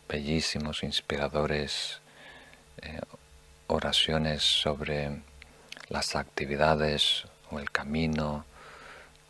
bellísimos, 0.10 0.84
inspiradores 0.84 2.02
eh, 2.82 3.00
oraciones 3.68 4.44
sobre 4.44 5.22
las 5.88 6.18
actividades 6.18 7.24
o 7.52 7.60
el 7.60 7.72
camino 7.72 8.46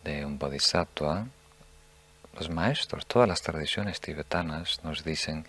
de 0.03 0.25
un 0.25 0.39
bodhisattva, 0.39 1.27
los 2.35 2.49
maestros, 2.49 3.05
todas 3.05 3.27
las 3.27 3.43
tradiciones 3.43 4.01
tibetanas 4.01 4.83
nos 4.83 5.03
dicen 5.03 5.45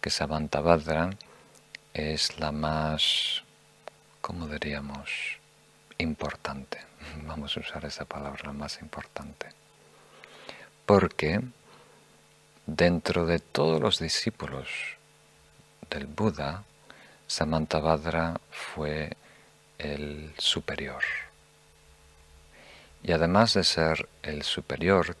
que 0.00 0.10
Samantabhadra 0.10 1.10
es 1.94 2.40
la 2.40 2.50
más 2.50 3.44
¿cómo 4.22 4.46
diríamos? 4.46 5.10
Importante. 5.98 6.78
Vamos 7.26 7.56
a 7.56 7.60
usar 7.60 7.84
esa 7.84 8.06
palabra, 8.06 8.52
más 8.52 8.80
importante. 8.80 9.48
Porque 10.86 11.42
dentro 12.76 13.26
de 13.26 13.38
todos 13.38 13.80
los 13.80 13.98
discípulos 13.98 14.68
del 15.90 16.06
Buda, 16.06 16.64
Samantabhadra 17.26 18.40
fue 18.50 19.12
el 19.78 20.32
superior. 20.38 21.02
Y 23.02 23.12
además 23.12 23.54
de 23.54 23.64
ser 23.64 24.08
el 24.22 24.42
superior, 24.42 25.16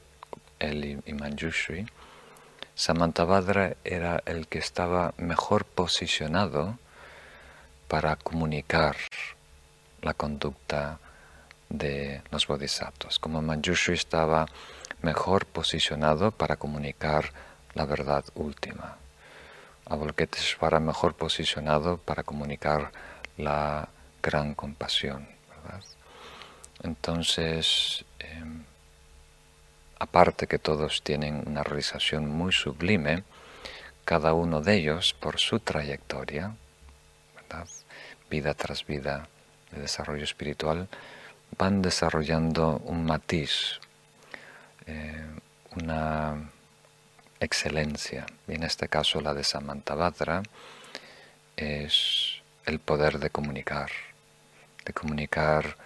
el 0.60 1.02
Imanjushri, 1.04 1.86
Samantabhadra 2.74 3.76
era 3.84 4.22
el 4.24 4.46
que 4.48 4.58
estaba 4.58 5.12
mejor 5.18 5.66
posicionado 5.66 6.78
para 7.86 8.16
comunicar 8.16 8.96
la 10.00 10.14
conducta 10.14 10.98
de 11.68 12.22
los 12.30 12.46
bodhisattvas. 12.46 13.18
Como 13.18 13.42
Manjushri 13.42 13.94
estaba 13.94 14.46
mejor 15.02 15.46
posicionado 15.46 16.30
para 16.30 16.56
comunicar 16.56 17.32
la 17.74 17.84
verdad 17.86 18.24
última. 18.34 18.96
Avalokiteshvara 19.86 20.80
mejor 20.80 21.14
posicionado 21.14 21.98
para 21.98 22.22
comunicar 22.22 22.92
la 23.36 23.88
gran 24.22 24.54
compasión. 24.54 25.28
Entonces, 26.82 28.04
em, 28.18 28.64
aparte 29.98 30.46
que 30.46 30.58
todos 30.58 31.02
tienen 31.02 31.42
una 31.46 31.62
realización 31.62 32.28
muy 32.28 32.52
sublime, 32.52 33.24
cada 34.04 34.34
uno 34.34 34.60
de 34.60 34.74
ellos, 34.74 35.14
por 35.14 35.38
su 35.38 35.60
trayectoria, 35.60 36.56
¿verdad? 37.36 37.68
vida 38.28 38.54
tras 38.54 38.84
vida 38.84 39.28
de 39.70 39.80
desarrollo 39.82 40.24
espiritual, 40.24 40.88
van 41.56 41.82
desarrollando 41.82 42.78
un 42.84 43.04
matiz, 43.04 43.78
eh, 44.86 45.26
una 45.76 46.50
excelencia. 47.40 48.26
Y 48.48 48.54
en 48.54 48.62
este 48.62 48.88
caso 48.88 49.20
la 49.20 49.34
de 49.34 49.44
Samantabhadra 49.44 50.42
es 51.56 52.42
el 52.64 52.78
poder 52.78 53.18
de 53.18 53.30
comunicar, 53.30 53.90
de 54.84 54.92
comunicar 54.92 55.76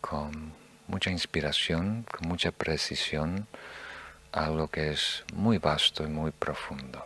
con 0.00 0.52
mucha 0.86 1.10
inspiración, 1.10 2.04
con 2.10 2.28
mucha 2.28 2.50
precisión, 2.50 3.46
algo 4.32 4.68
que 4.68 4.90
es 4.90 5.24
muy 5.34 5.58
vasto 5.58 6.04
y 6.04 6.08
muy 6.08 6.30
profundo, 6.30 7.04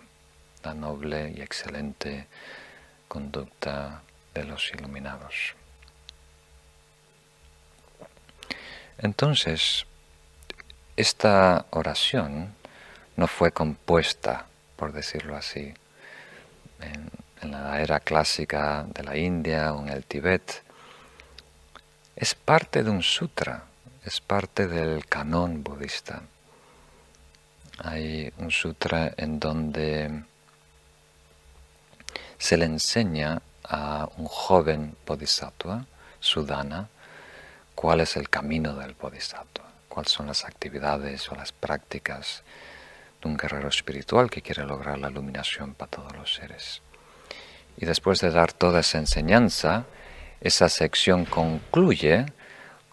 la 0.63 0.75
noble 0.75 1.33
y 1.37 1.41
excelente 1.41 2.27
conducta 3.09 4.03
de 4.35 4.45
los 4.45 4.71
iluminados. 4.73 5.55
Entonces, 8.99 9.87
esta 10.97 11.67
oración 11.71 12.55
no 13.17 13.27
fue 13.27 13.53
compuesta, 13.53 14.47
por 14.77 14.93
decirlo 14.93 15.37
así, 15.37 15.75
en, 16.81 17.11
la 17.43 17.81
era 17.81 18.01
clásica 18.01 18.87
de 18.89 19.05
la 19.05 19.17
India 19.17 19.73
o 19.73 19.83
en 19.83 19.91
el 19.91 20.05
Tíbet. 20.05 20.63
Es 22.17 22.35
parte 22.35 22.83
de 22.83 22.91
un 22.91 23.03
sutra, 23.03 23.65
es 24.05 24.21
parte 24.21 24.67
del 24.67 25.07
canon 25.07 25.63
budista. 25.63 26.23
Hay 27.79 28.33
un 28.39 28.51
sutra 28.51 29.13
en 29.17 29.39
donde 29.39 30.25
se 32.39 32.57
le 32.57 32.65
enseña 32.65 33.41
a 33.65 34.09
un 34.17 34.27
joven 34.27 34.97
bodhisattva, 35.07 35.85
Sudana, 36.21 36.89
cuál 37.75 38.01
es 38.01 38.17
el 38.17 38.29
camino 38.29 38.75
del 38.75 38.95
bodhisattva, 38.95 39.66
cuáles 39.97 40.13
son 40.13 40.27
las 40.27 40.45
actividades 40.45 41.33
o 41.33 41.35
las 41.35 41.53
prácticas 41.53 42.43
de 43.23 43.29
un 43.31 43.39
guerrero 43.39 43.71
espiritual 43.71 44.29
que 44.29 44.43
quiere 44.43 44.63
lograr 44.67 44.99
la 44.99 45.09
iluminación 45.09 45.73
para 45.73 45.91
todos 45.91 46.15
los 46.15 46.35
seres. 46.35 46.83
Y 47.79 47.87
después 47.87 48.21
de 48.21 48.31
dar 48.31 48.53
toda 48.53 48.81
esa 48.81 48.99
enseñanza, 48.99 49.87
esa 50.43 50.69
sección 50.69 51.25
concluye 51.25 52.27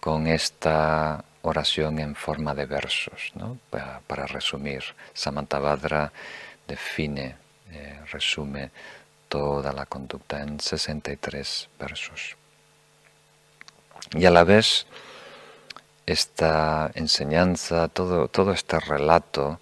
con 0.00 0.26
esta 0.26 1.26
oración 1.42 1.98
en 1.98 2.14
forma 2.14 2.54
de 2.54 2.64
versos, 2.64 3.34
para, 3.68 4.24
resumir. 4.24 4.82
Samantabhadra 5.12 6.10
define, 6.66 7.36
eh, 7.70 8.00
resume 8.12 8.70
toda 9.28 9.74
la 9.74 9.84
conducta 9.84 10.40
en 10.40 10.58
63 10.58 11.68
versos. 11.78 12.34
Y 14.12 14.24
a 14.24 14.30
la 14.30 14.44
vez, 14.44 14.86
esta 16.06 16.90
enseñanza, 16.94 17.88
todo, 17.88 18.28
todo 18.28 18.52
este 18.52 18.78
relato 18.80 19.58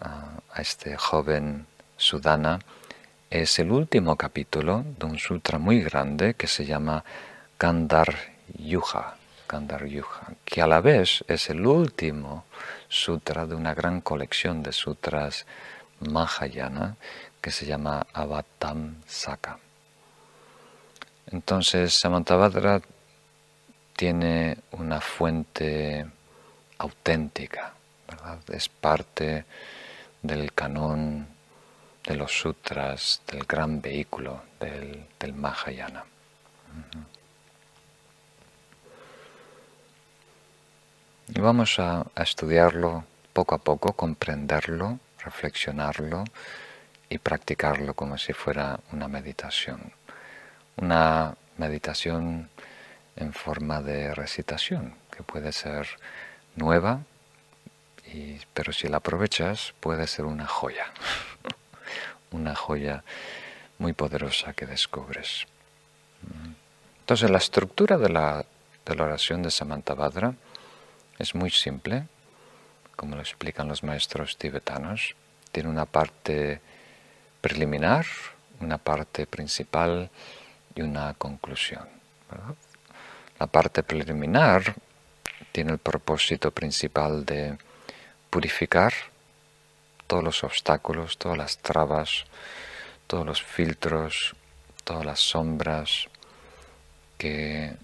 ah, 0.00 0.40
a 0.52 0.62
este 0.62 0.96
joven 0.96 1.66
sudana, 1.96 2.60
es 3.30 3.58
el 3.58 3.70
último 3.70 4.16
capítulo 4.16 4.84
de 4.98 5.06
un 5.06 5.18
sutra 5.18 5.58
muy 5.58 5.82
grande 5.82 6.34
que 6.34 6.46
se 6.46 6.64
llama 6.64 7.04
Kandar 7.58 8.14
Yuja, 8.56 9.16
que 10.44 10.62
a 10.62 10.66
la 10.66 10.80
vez 10.80 11.24
es 11.28 11.50
el 11.50 11.66
último 11.66 12.44
sutra 12.88 13.46
de 13.46 13.54
una 13.54 13.74
gran 13.74 14.00
colección 14.00 14.62
de 14.62 14.72
sutras 14.72 15.46
Mahayana 16.00 16.96
que 17.40 17.50
se 17.50 17.66
llama 17.66 18.06
Avatam 18.12 18.96
Saka. 19.06 19.58
Entonces, 21.30 21.94
Samantabhadra 21.94 22.80
tiene 23.98 24.58
una 24.70 25.00
fuente 25.00 26.06
auténtica, 26.78 27.72
¿verdad? 28.06 28.38
es 28.52 28.68
parte 28.68 29.44
del 30.22 30.52
canon 30.52 31.26
de 32.06 32.14
los 32.14 32.30
sutras, 32.30 33.20
del 33.26 33.42
gran 33.44 33.80
vehículo 33.82 34.42
del, 34.60 35.04
del 35.18 35.32
Mahayana. 35.32 36.04
Y 41.34 41.40
vamos 41.40 41.80
a 41.80 42.06
estudiarlo 42.14 43.04
poco 43.32 43.56
a 43.56 43.58
poco, 43.58 43.94
comprenderlo, 43.94 45.00
reflexionarlo 45.24 46.22
y 47.08 47.18
practicarlo 47.18 47.94
como 47.94 48.16
si 48.16 48.32
fuera 48.32 48.78
una 48.92 49.08
meditación. 49.08 49.92
Una 50.76 51.34
meditación 51.56 52.48
en 53.18 53.32
forma 53.32 53.82
de 53.82 54.14
recitación, 54.14 54.94
que 55.10 55.22
puede 55.22 55.52
ser 55.52 55.86
nueva 56.56 57.02
pero 58.54 58.72
si 58.72 58.88
la 58.88 58.98
aprovechas 58.98 59.74
puede 59.80 60.06
ser 60.06 60.24
una 60.24 60.46
joya, 60.46 60.86
una 62.30 62.54
joya 62.54 63.04
muy 63.78 63.92
poderosa 63.92 64.54
que 64.54 64.66
descubres. 64.66 65.46
Entonces 67.00 67.30
la 67.30 67.38
estructura 67.38 67.96
de 67.96 68.08
la, 68.08 68.44
de 68.84 68.94
la 68.94 69.04
oración 69.04 69.42
de 69.42 69.50
Samantabhadra 69.50 70.34
es 71.18 71.34
muy 71.34 71.50
simple, 71.50 72.06
como 72.96 73.14
lo 73.14 73.20
explican 73.20 73.68
los 73.68 73.82
maestros 73.82 74.36
tibetanos. 74.36 75.14
Tiene 75.52 75.68
una 75.68 75.86
parte 75.86 76.60
preliminar, 77.40 78.06
una 78.60 78.78
parte 78.78 79.26
principal 79.26 80.10
y 80.74 80.82
una 80.82 81.14
conclusión. 81.14 81.88
La 83.38 83.46
parte 83.46 83.82
preliminar 83.82 84.74
tiene 85.52 85.72
el 85.72 85.78
propósito 85.78 86.50
principal 86.50 87.24
de 87.24 87.56
purificar 88.30 88.92
todos 90.06 90.24
los 90.24 90.42
obstáculos, 90.42 91.18
todas 91.18 91.38
las 91.38 91.58
trabas, 91.58 92.24
todos 93.06 93.24
los 93.24 93.42
filtros, 93.42 94.34
todas 94.84 95.04
las 95.04 95.20
sombras 95.20 96.08
que 97.16 97.76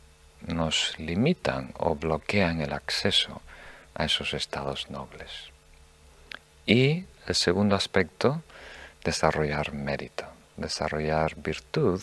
nos 0.47 0.99
limitan 0.99 1.73
o 1.79 1.95
bloquean 1.95 2.61
el 2.61 2.73
acceso 2.73 3.41
a 3.95 4.05
esos 4.07 4.35
estados 4.35 4.91
nobles. 4.91 5.31
Y 6.67 7.05
el 7.27 7.35
segundo 7.35 7.77
aspecto, 7.77 8.43
desarrollar 9.05 9.73
mérito, 9.73 10.27
desarrollar 10.57 11.37
virtud 11.37 12.03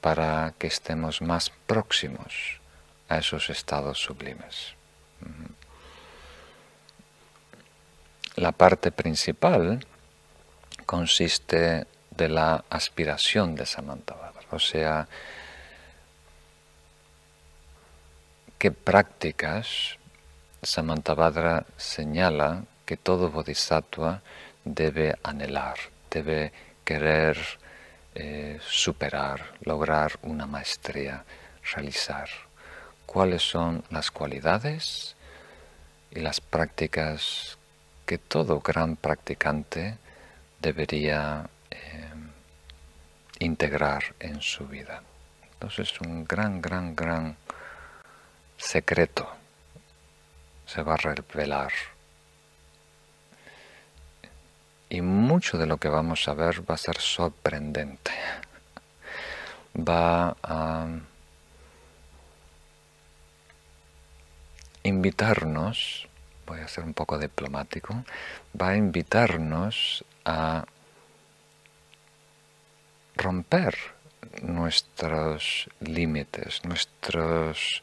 para 0.00 0.54
que 0.58 0.66
estemos 0.66 1.20
más 1.22 1.50
próximos 1.66 2.60
a 3.08 3.18
esos 3.18 3.50
estados 3.50 3.98
sublimes. 3.98 4.74
La 8.36 8.52
parte 8.52 8.90
principal 8.92 9.84
consiste 10.86 11.86
de 12.10 12.28
la 12.28 12.64
aspiración 12.70 13.54
de 13.54 13.66
Samantabhadra, 13.66 14.46
o 14.50 14.58
sea, 14.58 15.08
qué 18.58 18.70
prácticas 18.70 19.98
Samantabhadra 20.62 21.64
señala 21.78 22.64
que 22.84 22.96
todo 22.96 23.30
bodhisattva 23.30 24.20
debe 24.64 25.16
anhelar, 25.22 25.78
debe 26.10 26.52
querer 26.84 27.38
eh, 28.14 28.58
superar, 28.60 29.54
lograr 29.62 30.18
una 30.22 30.46
maestría, 30.46 31.24
realizar. 31.74 32.28
¿Cuáles 33.06 33.42
son 33.42 33.84
las 33.90 34.10
cualidades 34.10 35.16
y 36.10 36.20
las 36.20 36.40
prácticas 36.40 37.58
que 38.06 38.18
todo 38.18 38.60
gran 38.60 38.96
practicante 38.96 39.98
debería 40.60 41.48
eh, 41.70 42.10
integrar 43.38 44.14
en 44.18 44.40
su 44.40 44.66
vida? 44.66 45.02
Entonces 45.52 46.00
un 46.00 46.24
gran, 46.24 46.60
gran, 46.60 46.96
gran 46.96 47.36
secreto 48.56 49.28
se 50.66 50.82
va 50.82 50.94
a 50.94 50.96
revelar. 50.96 51.72
Y 54.90 55.00
mucho 55.00 55.56
de 55.56 55.66
lo 55.66 55.76
que 55.78 55.88
vamos 55.88 56.26
a 56.28 56.34
ver 56.34 56.68
va 56.68 56.74
a 56.74 56.78
ser 56.78 56.98
sorprendente. 56.98 58.10
Va 59.76 60.36
a 60.42 60.88
invitarnos, 64.82 66.08
voy 66.44 66.60
a 66.60 66.68
ser 66.68 66.82
un 66.82 66.94
poco 66.94 67.18
diplomático, 67.18 68.04
va 68.60 68.70
a 68.70 68.76
invitarnos 68.76 70.04
a 70.24 70.64
romper 73.14 73.76
nuestros 74.42 75.68
límites, 75.78 76.64
nuestros 76.64 77.82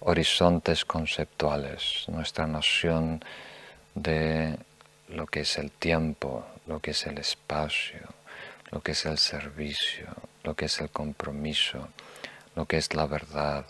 horizontes 0.00 0.86
conceptuales, 0.86 2.06
nuestra 2.08 2.46
noción 2.46 3.22
de 3.94 4.58
lo 5.08 5.26
que 5.26 5.40
es 5.40 5.58
el 5.58 5.70
tiempo, 5.70 6.46
lo 6.66 6.80
que 6.80 6.92
es 6.92 7.06
el 7.06 7.18
espacio, 7.18 8.00
lo 8.70 8.80
que 8.82 8.92
es 8.92 9.04
el 9.04 9.18
servicio, 9.18 10.06
lo 10.44 10.54
que 10.54 10.66
es 10.66 10.80
el 10.80 10.90
compromiso, 10.90 11.88
lo 12.54 12.66
que 12.66 12.78
es 12.78 12.94
la 12.94 13.06
verdad, 13.06 13.66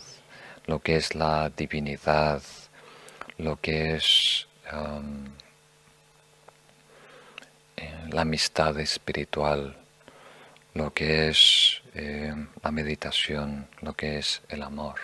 lo 0.67 0.81
que 0.81 0.97
es 0.97 1.15
la 1.15 1.51
divinidad, 1.51 2.43
lo 3.39 3.61
que 3.61 3.97
es 3.97 4.47
eh, 7.77 8.09
la 8.11 8.23
amistad 8.23 8.79
espiritual, 8.79 9.77
lo 10.75 10.93
que 10.93 11.29
es 11.29 11.83
eh, 11.95 12.35
la 12.63 12.71
meditación, 12.71 13.69
lo 13.81 13.95
que 13.95 14.19
es 14.19 14.43
el 14.49 14.63
amor 14.63 14.97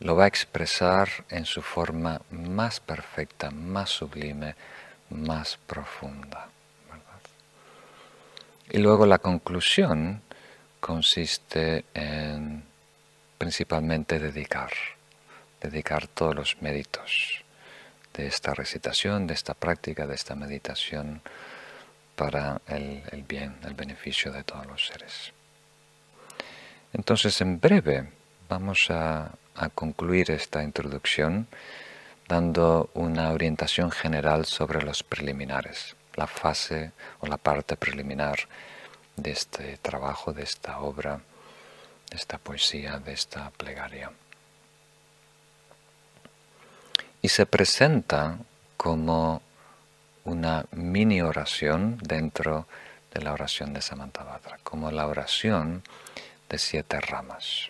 lo 0.00 0.16
va 0.16 0.24
a 0.24 0.28
expresar 0.28 1.08
en 1.28 1.44
su 1.44 1.62
forma 1.62 2.20
más 2.30 2.80
perfecta, 2.80 3.50
más 3.50 3.90
sublime, 3.90 4.54
más 5.10 5.58
profunda. 5.66 6.48
Y 8.70 8.78
luego 8.78 9.04
la 9.04 9.18
conclusión 9.18 10.22
consiste 10.78 11.84
en 11.92 12.64
principalmente 13.36 14.18
dedicar, 14.18 14.70
dedicar 15.60 16.06
todos 16.06 16.34
los 16.34 16.62
méritos 16.62 17.44
de 18.14 18.26
esta 18.26 18.54
recitación, 18.54 19.26
de 19.26 19.34
esta 19.34 19.54
práctica, 19.54 20.06
de 20.06 20.14
esta 20.14 20.34
meditación 20.34 21.20
para 22.16 22.60
el, 22.68 23.02
el 23.10 23.22
bien, 23.22 23.56
el 23.64 23.74
beneficio 23.74 24.32
de 24.32 24.44
todos 24.44 24.66
los 24.66 24.86
seres. 24.86 25.32
Entonces, 26.92 27.40
en 27.40 27.60
breve, 27.60 28.08
vamos 28.48 28.86
a 28.90 29.30
a 29.60 29.68
concluir 29.68 30.30
esta 30.30 30.62
introducción 30.62 31.46
dando 32.26 32.88
una 32.94 33.32
orientación 33.32 33.90
general 33.90 34.46
sobre 34.46 34.82
los 34.82 35.02
preliminares, 35.02 35.96
la 36.14 36.26
fase 36.26 36.92
o 37.20 37.26
la 37.26 37.36
parte 37.36 37.76
preliminar 37.76 38.38
de 39.16 39.32
este 39.32 39.76
trabajo, 39.78 40.32
de 40.32 40.44
esta 40.44 40.80
obra, 40.80 41.20
de 42.10 42.16
esta 42.16 42.38
poesía, 42.38 42.98
de 43.00 43.12
esta 43.12 43.50
plegaria. 43.50 44.10
Y 47.20 47.28
se 47.28 47.44
presenta 47.44 48.38
como 48.78 49.42
una 50.24 50.64
mini 50.70 51.20
oración 51.20 51.98
dentro 52.00 52.66
de 53.12 53.20
la 53.20 53.34
oración 53.34 53.74
de 53.74 53.82
Samantabhadra, 53.82 54.58
como 54.62 54.90
la 54.90 55.06
oración 55.06 55.82
de 56.48 56.58
siete 56.58 56.98
ramas 57.00 57.69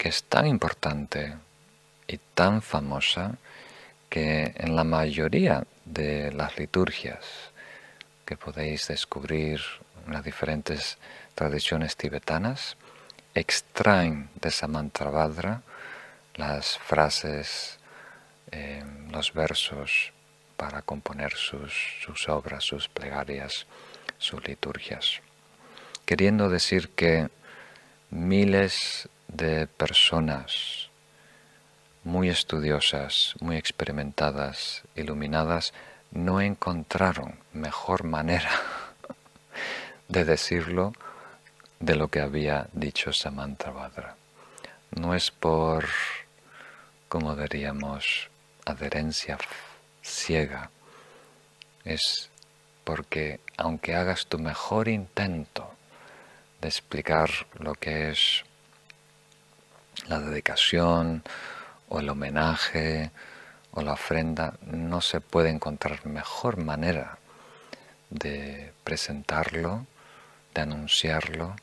que 0.00 0.08
es 0.08 0.24
tan 0.24 0.46
importante 0.46 1.36
y 2.08 2.16
tan 2.32 2.62
famosa 2.62 3.36
que 4.08 4.54
en 4.56 4.74
la 4.74 4.82
mayoría 4.82 5.66
de 5.84 6.32
las 6.32 6.56
liturgias 6.56 7.52
que 8.24 8.38
podéis 8.38 8.88
descubrir 8.88 9.60
en 10.06 10.14
las 10.14 10.24
diferentes 10.24 10.96
tradiciones 11.34 11.98
tibetanas, 11.98 12.78
extraen 13.34 14.30
de 14.40 14.48
esa 14.48 14.68
mantra 14.68 15.60
las 16.34 16.78
frases, 16.78 17.78
eh, 18.52 18.82
los 19.10 19.34
versos 19.34 20.14
para 20.56 20.80
componer 20.80 21.34
sus, 21.34 21.74
sus 22.02 22.26
obras, 22.30 22.64
sus 22.64 22.88
plegarias, 22.88 23.66
sus 24.16 24.42
liturgias, 24.48 25.20
queriendo 26.06 26.48
decir 26.48 26.88
que 26.88 27.28
miles 28.08 29.10
de 29.32 29.66
personas 29.66 30.88
muy 32.04 32.28
estudiosas, 32.28 33.34
muy 33.40 33.56
experimentadas, 33.56 34.82
iluminadas, 34.94 35.72
no 36.10 36.40
encontraron 36.40 37.38
mejor 37.52 38.04
manera 38.04 38.50
de 40.08 40.24
decirlo 40.24 40.92
de 41.78 41.96
lo 41.96 42.08
que 42.08 42.20
había 42.20 42.68
dicho 42.72 43.12
Samantabhadra. 43.12 44.16
No 44.90 45.14
es 45.14 45.30
por, 45.30 45.86
como 47.08 47.36
diríamos, 47.36 48.28
adherencia 48.64 49.38
ciega, 50.02 50.70
es 51.84 52.30
porque 52.84 53.40
aunque 53.56 53.94
hagas 53.94 54.26
tu 54.26 54.38
mejor 54.38 54.88
intento 54.88 55.74
de 56.60 56.68
explicar 56.68 57.30
lo 57.54 57.74
que 57.74 58.10
es 58.10 58.44
la 60.08 60.20
dedicación 60.20 61.22
o 61.88 62.00
el 62.00 62.08
homenaje 62.08 63.10
o 63.72 63.82
la 63.82 63.92
ofrenda, 63.92 64.54
no 64.62 65.00
se 65.00 65.20
puede 65.20 65.50
encontrar 65.50 66.04
mejor 66.06 66.56
manera 66.56 67.18
de 68.10 68.72
presentarlo, 68.82 69.86
de 70.54 70.62
anunciarlo, 70.62 71.54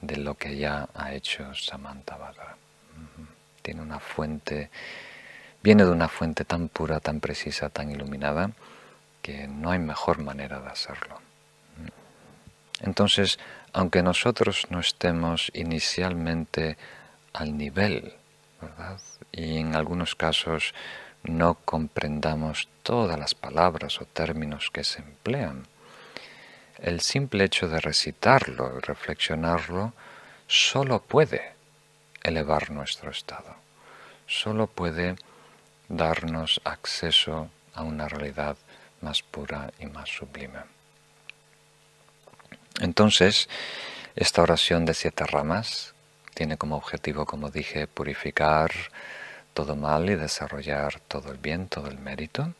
de 0.00 0.16
lo 0.16 0.34
que 0.34 0.56
ya 0.56 0.88
ha 0.94 1.12
hecho 1.12 1.54
Samantha 1.54 2.18
Tiene 3.62 3.82
una 3.82 3.98
fuente 3.98 4.70
viene 5.66 5.84
de 5.84 5.90
una 5.90 6.06
fuente 6.06 6.44
tan 6.44 6.68
pura, 6.68 7.00
tan 7.00 7.18
precisa, 7.18 7.70
tan 7.70 7.90
iluminada, 7.90 8.52
que 9.20 9.48
no 9.48 9.72
hay 9.72 9.80
mejor 9.80 10.22
manera 10.22 10.60
de 10.60 10.68
hacerlo. 10.68 11.20
Entonces, 12.82 13.40
aunque 13.72 14.00
nosotros 14.00 14.68
no 14.70 14.78
estemos 14.78 15.50
inicialmente 15.54 16.78
al 17.36 17.56
nivel, 17.56 18.14
¿verdad? 18.60 19.00
Y 19.30 19.58
en 19.58 19.76
algunos 19.76 20.14
casos 20.14 20.74
no 21.22 21.54
comprendamos 21.54 22.68
todas 22.82 23.18
las 23.18 23.34
palabras 23.34 24.00
o 24.00 24.06
términos 24.06 24.70
que 24.72 24.84
se 24.84 25.00
emplean, 25.02 25.66
el 26.78 27.00
simple 27.00 27.44
hecho 27.44 27.68
de 27.68 27.80
recitarlo 27.80 28.76
y 28.76 28.80
reflexionarlo 28.80 29.92
solo 30.46 31.02
puede 31.02 31.52
elevar 32.22 32.70
nuestro 32.70 33.10
estado, 33.10 33.54
solo 34.26 34.66
puede 34.66 35.16
darnos 35.88 36.60
acceso 36.64 37.50
a 37.74 37.82
una 37.82 38.08
realidad 38.08 38.56
más 39.00 39.22
pura 39.22 39.72
y 39.78 39.86
más 39.86 40.08
sublime. 40.08 40.60
Entonces, 42.80 43.48
esta 44.14 44.42
oración 44.42 44.84
de 44.84 44.94
siete 44.94 45.24
ramas 45.24 45.94
tiene 46.36 46.58
como 46.58 46.76
objetivo, 46.76 47.24
como 47.24 47.50
dije, 47.50 47.86
purificar 47.86 48.70
todo 49.54 49.74
mal 49.74 50.10
y 50.10 50.16
desarrollar 50.16 51.00
todo 51.08 51.32
el 51.32 51.38
bien, 51.38 51.66
todo 51.66 51.88
el 51.88 51.98
mérito. 51.98 52.52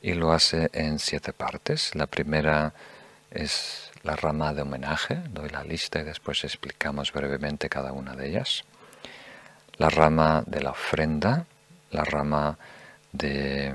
Y 0.00 0.14
lo 0.14 0.32
hace 0.32 0.70
en 0.72 0.98
siete 0.98 1.34
partes. 1.34 1.94
La 1.94 2.06
primera 2.06 2.72
es 3.30 3.90
la 4.04 4.16
rama 4.16 4.54
de 4.54 4.62
homenaje, 4.62 5.20
doy 5.28 5.50
la 5.50 5.62
lista 5.62 6.00
y 6.00 6.04
después 6.04 6.44
explicamos 6.44 7.12
brevemente 7.12 7.68
cada 7.68 7.92
una 7.92 8.16
de 8.16 8.28
ellas. 8.30 8.64
La 9.76 9.90
rama 9.90 10.42
de 10.46 10.62
la 10.62 10.70
ofrenda, 10.70 11.44
la 11.90 12.04
rama 12.04 12.56
de... 13.12 13.74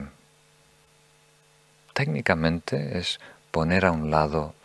técnicamente 1.93 2.97
es 2.97 3.19
poner 3.51 3.85
a 3.85 3.91
un 3.91 4.09
lado 4.09 4.55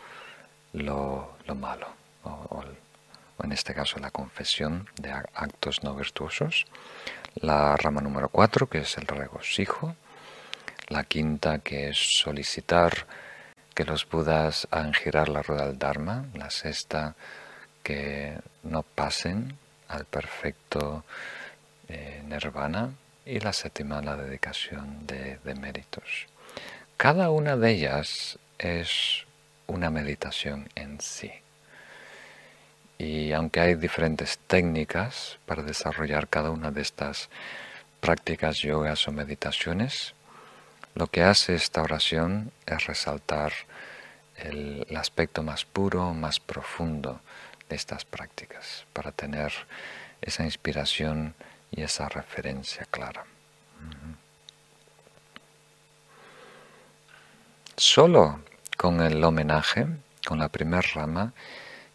lo, 0.73 1.35
malo, 1.55 1.87
en 3.43 3.51
este 3.51 3.73
caso 3.73 3.99
la 3.99 4.11
confesión 4.11 4.89
de 4.95 5.11
actos 5.11 5.83
no 5.83 5.95
virtuosos. 5.95 6.65
La 7.35 7.75
rama 7.75 8.01
número 8.01 8.29
cuatro, 8.29 8.67
que 8.67 8.79
es 8.79 8.97
el 8.97 9.07
regocijo. 9.07 9.95
La 10.87 11.03
quinta, 11.03 11.59
que 11.59 11.89
es 11.89 11.97
solicitar 11.97 13.07
que 13.73 13.83
los 13.83 14.07
budas 14.07 14.67
hagan 14.71 14.93
girar 14.93 15.29
la 15.29 15.41
rueda 15.41 15.67
del 15.67 15.77
Dharma. 15.77 16.25
La 16.33 16.49
sexta, 16.49 17.15
que 17.83 18.37
no 18.63 18.83
pasen 18.83 19.57
al 19.87 20.05
perfecto 20.05 21.03
eh, 21.89 22.23
nirvana. 22.25 22.91
Y 23.25 23.39
la 23.39 23.53
séptima, 23.53 24.01
la 24.01 24.15
dedicación 24.15 25.07
de 25.07 25.39
méritos. 25.59 26.27
Cada 26.97 27.29
una 27.29 27.57
de 27.57 27.71
ellas 27.71 28.39
es 28.59 29.25
una 29.67 29.89
meditación 29.89 30.69
en 30.75 31.01
sí. 31.01 31.31
Y 32.97 33.33
aunque 33.33 33.59
hay 33.59 33.75
diferentes 33.75 34.37
técnicas 34.47 35.37
para 35.45 35.63
desarrollar 35.63 36.27
cada 36.27 36.51
una 36.51 36.71
de 36.71 36.81
estas 36.81 37.29
prácticas, 37.99 38.59
yogas 38.59 39.07
o 39.07 39.11
meditaciones, 39.11 40.13
lo 40.93 41.07
que 41.07 41.23
hace 41.23 41.55
esta 41.55 41.81
oración 41.81 42.51
es 42.65 42.85
resaltar 42.85 43.51
el, 44.37 44.85
aspecto 44.95 45.43
más 45.43 45.65
puro, 45.65 46.13
más 46.13 46.39
profundo 46.39 47.19
de 47.69 47.75
estas 47.75 48.05
prácticas, 48.05 48.85
para 48.93 49.11
tener 49.11 49.51
esa 50.21 50.43
inspiración 50.43 51.35
y 51.71 51.81
esa 51.81 52.07
referencia 52.07 52.85
clara. 52.89 53.25
Solo 57.75 58.39
con 58.77 59.01
el 59.01 59.21
homenaje, 59.23 59.87
con 60.25 60.39
la 60.39 60.47
primera 60.47 60.81
rama, 60.93 61.33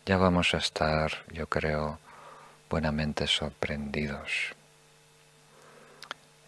ya 0.07 0.17
vamos 0.17 0.55
a 0.55 0.59
estar, 0.59 1.11
yo 1.33 1.47
creo, 1.47 1.99
buenamente 2.69 3.27
sorprendidos. 3.27 4.55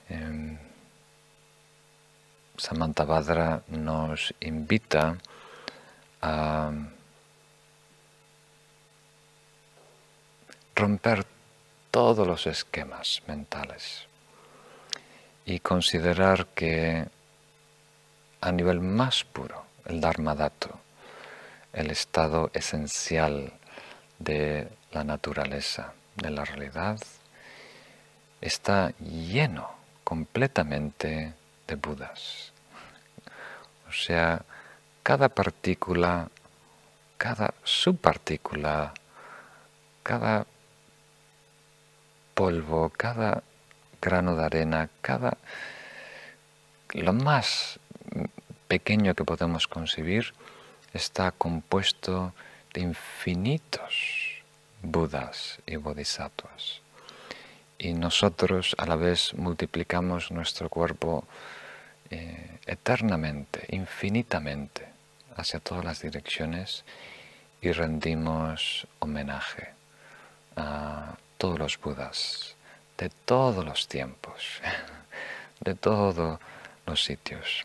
Eh, 0.09 0.59
Samantha 2.57 3.63
nos 3.69 4.35
invita 4.41 5.17
a 6.21 6.71
romper 10.77 11.27
todos 11.91 12.27
los 12.27 12.47
esquemas 12.47 13.23
mentales 13.27 14.07
y 15.45 15.59
considerar 15.61 16.47
que 16.49 17.07
a 18.41 18.53
nivel 18.53 18.81
más 18.81 19.25
puro 19.25 19.65
el 19.87 20.01
Dharmadato, 20.01 20.79
el 21.73 21.91
estado 21.91 22.51
esencial 22.55 23.53
de 24.19 24.69
la 24.93 25.05
naturaleza, 25.05 25.95
de 26.17 26.31
la 26.31 26.45
realidad, 26.45 27.01
está 28.41 28.91
lleno 28.99 29.71
completamente 30.05 31.35
de 31.67 31.75
Budas. 31.77 32.53
O 33.89 33.93
sea, 33.93 34.43
cada 35.03 35.29
partícula, 35.29 36.29
cada 37.17 37.55
subpartícula, 37.63 38.93
cada 40.03 40.47
polvo, 42.35 42.91
cada 42.91 43.43
grano 44.01 44.37
de 44.37 44.45
arena, 44.45 44.91
cada 45.01 45.37
lo 46.91 47.13
más 47.13 47.79
pequeño 48.69 49.15
que 49.15 49.25
podemos 49.25 49.69
concebir 49.69 50.35
está 50.93 51.33
compuesto 51.33 52.33
de 52.73 52.81
infinitos 52.83 54.43
Budas 54.83 55.59
y 55.67 55.77
Bodhisattvas. 55.77 56.81
Y 57.79 57.95
nosotros 57.95 58.75
a 58.79 58.87
la 58.87 58.97
vez 58.97 59.35
multiplicamos 59.35 60.31
nuestro 60.31 60.69
cuerpo 60.69 61.25
eh, 62.11 62.59
eternamente, 62.67 63.67
infinitamente, 63.71 64.87
hacia 65.37 65.61
todas 65.61 65.85
las 65.85 66.03
direcciones 66.03 66.85
y 67.61 67.73
rendimos 67.73 68.87
homenaje 68.99 69.71
a 70.57 71.17
todos 71.39 71.59
los 71.59 71.81
Budas 71.81 72.57
de 73.03 73.11
todos 73.25 73.65
los 73.65 73.89
tiempos, 73.89 74.61
de 75.61 75.75
todos 75.75 76.39
los 76.87 77.03
sitios. 77.03 77.65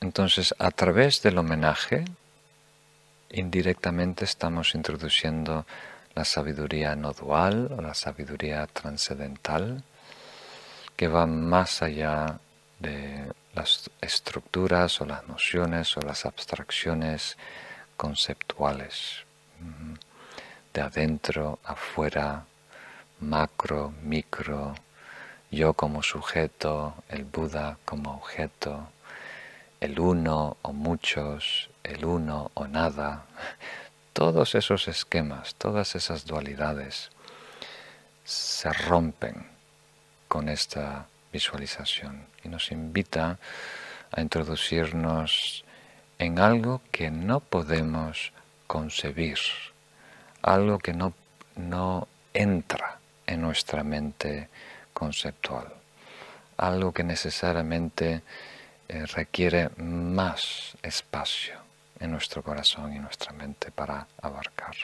Entonces, 0.00 0.54
a 0.58 0.70
través 0.70 1.22
del 1.22 1.38
homenaje, 1.38 2.04
indirectamente 3.30 4.24
estamos 4.24 4.74
introduciendo 4.74 5.66
la 6.14 6.24
sabiduría 6.24 6.96
no 6.96 7.12
dual 7.12 7.70
o 7.76 7.80
la 7.80 7.94
sabiduría 7.94 8.66
transcendental 8.66 9.84
que 10.96 11.08
va 11.08 11.26
más 11.26 11.82
allá 11.82 12.40
de 12.78 13.30
las 13.54 13.90
estructuras 14.00 15.00
o 15.00 15.06
las 15.06 15.26
nociones 15.28 15.96
o 15.96 16.00
las 16.00 16.26
abstracciones 16.26 17.36
conceptuales, 17.96 19.24
de 20.72 20.80
adentro, 20.80 21.58
afuera, 21.64 22.44
macro, 23.20 23.92
micro, 24.02 24.74
yo 25.50 25.74
como 25.74 26.02
sujeto, 26.02 26.94
el 27.08 27.24
Buda 27.24 27.76
como 27.84 28.14
objeto, 28.14 28.88
el 29.80 29.98
uno 29.98 30.56
o 30.62 30.72
muchos, 30.72 31.70
el 31.82 32.04
uno 32.04 32.50
o 32.54 32.66
nada, 32.66 33.24
todos 34.12 34.54
esos 34.54 34.88
esquemas, 34.88 35.54
todas 35.54 35.94
esas 35.94 36.26
dualidades 36.26 37.10
se 38.24 38.72
rompen 38.72 39.46
con 40.28 40.48
esta 40.48 41.06
visualización 41.32 42.26
y 42.44 42.48
nos 42.48 42.70
invita 42.70 43.38
a 44.12 44.20
introducirnos 44.20 45.64
en 46.18 46.38
algo 46.38 46.82
que 46.92 47.10
no 47.10 47.40
podemos 47.40 48.32
concebir, 48.66 49.38
algo 50.42 50.78
que 50.78 50.92
no, 50.92 51.14
no 51.56 52.06
entra 52.34 52.98
en 53.26 53.40
nuestra 53.40 53.82
mente 53.82 54.48
conceptual, 54.92 55.72
algo 56.56 56.92
que 56.92 57.04
necesariamente 57.04 58.22
eh, 58.92 59.06
requiere 59.06 59.70
más 59.76 60.76
espacio 60.82 61.54
en 62.00 62.10
nuestro 62.10 62.42
corazón 62.42 62.92
y 62.92 62.98
nuestra 62.98 63.32
mente 63.32 63.70
para 63.70 64.08
abarcar. 64.20 64.74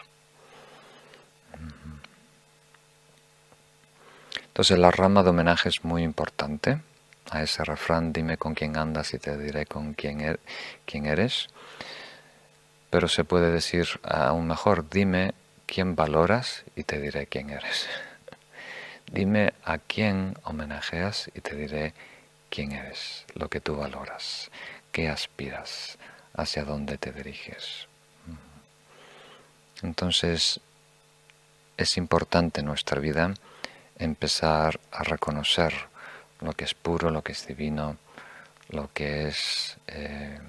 Entonces 4.46 4.78
la 4.78 4.92
rama 4.92 5.24
de 5.24 5.30
homenaje 5.30 5.70
es 5.70 5.84
muy 5.84 6.04
importante 6.04 6.80
a 7.32 7.42
ese 7.42 7.64
refrán, 7.64 8.12
dime 8.12 8.36
con 8.36 8.54
quién 8.54 8.76
andas 8.76 9.12
y 9.12 9.18
te 9.18 9.36
diré 9.36 9.66
con 9.66 9.94
quién, 9.94 10.20
er-, 10.20 10.38
quién 10.84 11.06
eres. 11.06 11.48
Pero 12.90 13.08
se 13.08 13.24
puede 13.24 13.50
decir 13.50 13.88
aún 14.04 14.46
mejor, 14.46 14.88
dime 14.88 15.34
quién 15.66 15.96
valoras 15.96 16.64
y 16.76 16.84
te 16.84 17.00
diré 17.00 17.26
quién 17.26 17.50
eres. 17.50 17.88
Dime 19.12 19.52
a 19.64 19.78
quién 19.78 20.36
homenajeas 20.44 21.28
y 21.34 21.40
te 21.40 21.56
diré 21.56 21.94
quién 22.56 22.72
eres, 22.72 23.26
lo 23.34 23.50
que 23.50 23.60
tú 23.60 23.76
valoras, 23.76 24.50
qué 24.90 25.10
aspiras, 25.10 25.98
hacia 26.32 26.64
dónde 26.64 26.96
te 26.96 27.12
diriges. 27.12 27.86
Entonces, 29.82 30.58
es 31.76 31.98
importante 31.98 32.60
en 32.60 32.66
nuestra 32.66 32.98
vida 32.98 33.34
empezar 33.98 34.80
a 34.90 35.02
reconocer 35.02 35.74
lo 36.40 36.54
que 36.54 36.64
es 36.64 36.72
puro, 36.72 37.10
lo 37.10 37.20
que 37.20 37.32
es 37.32 37.46
divino, 37.46 37.98
lo 38.70 38.90
que 38.90 39.28
es 39.28 39.76
eh, 39.88 40.40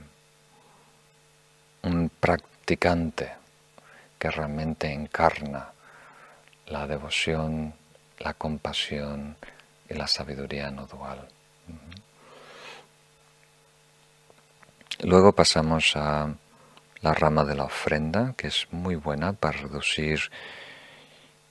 un 1.82 2.08
practicante 2.08 3.34
que 4.17 4.32
realmente 4.32 4.93
encarna 4.93 5.74
la 6.67 6.88
devoción, 6.88 7.74
la 8.20 8.34
compasión 8.34 9.36
y 9.89 9.96
la 9.96 10.08
sabiduría 10.08 10.72
no 10.72 10.88
dual. 10.88 11.28
Luego 15.03 15.31
pasamos 15.31 15.95
a 15.95 16.33
la 17.01 17.13
rama 17.13 17.45
de 17.45 17.53
la 17.53 17.65
ofrenda, 17.65 18.33
que 18.36 18.47
es 18.47 18.67
muy 18.71 18.95
buena 18.95 19.33
para 19.33 19.60
reducir 19.60 20.31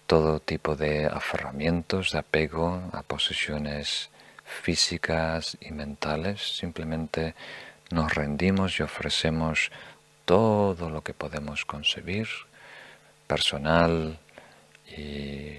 todo 0.09 0.41
tipo 0.41 0.75
de 0.75 1.07
aferramientos, 1.07 2.11
de 2.11 2.19
apego 2.19 2.83
a 2.93 3.03
posiciones 3.03 4.11
físicas 4.45 5.57
y 5.61 5.71
mentales. 5.71 6.57
Simplemente 6.57 7.37
nos 7.91 8.13
rendimos 8.13 8.81
y 8.81 8.83
ofrecemos 8.83 9.71
todo 10.25 10.91
lo 10.91 11.03
que 11.03 11.15
podemos 11.15 11.65
concebir, 11.65 12.27
personal 13.29 14.19
y 14.89 15.55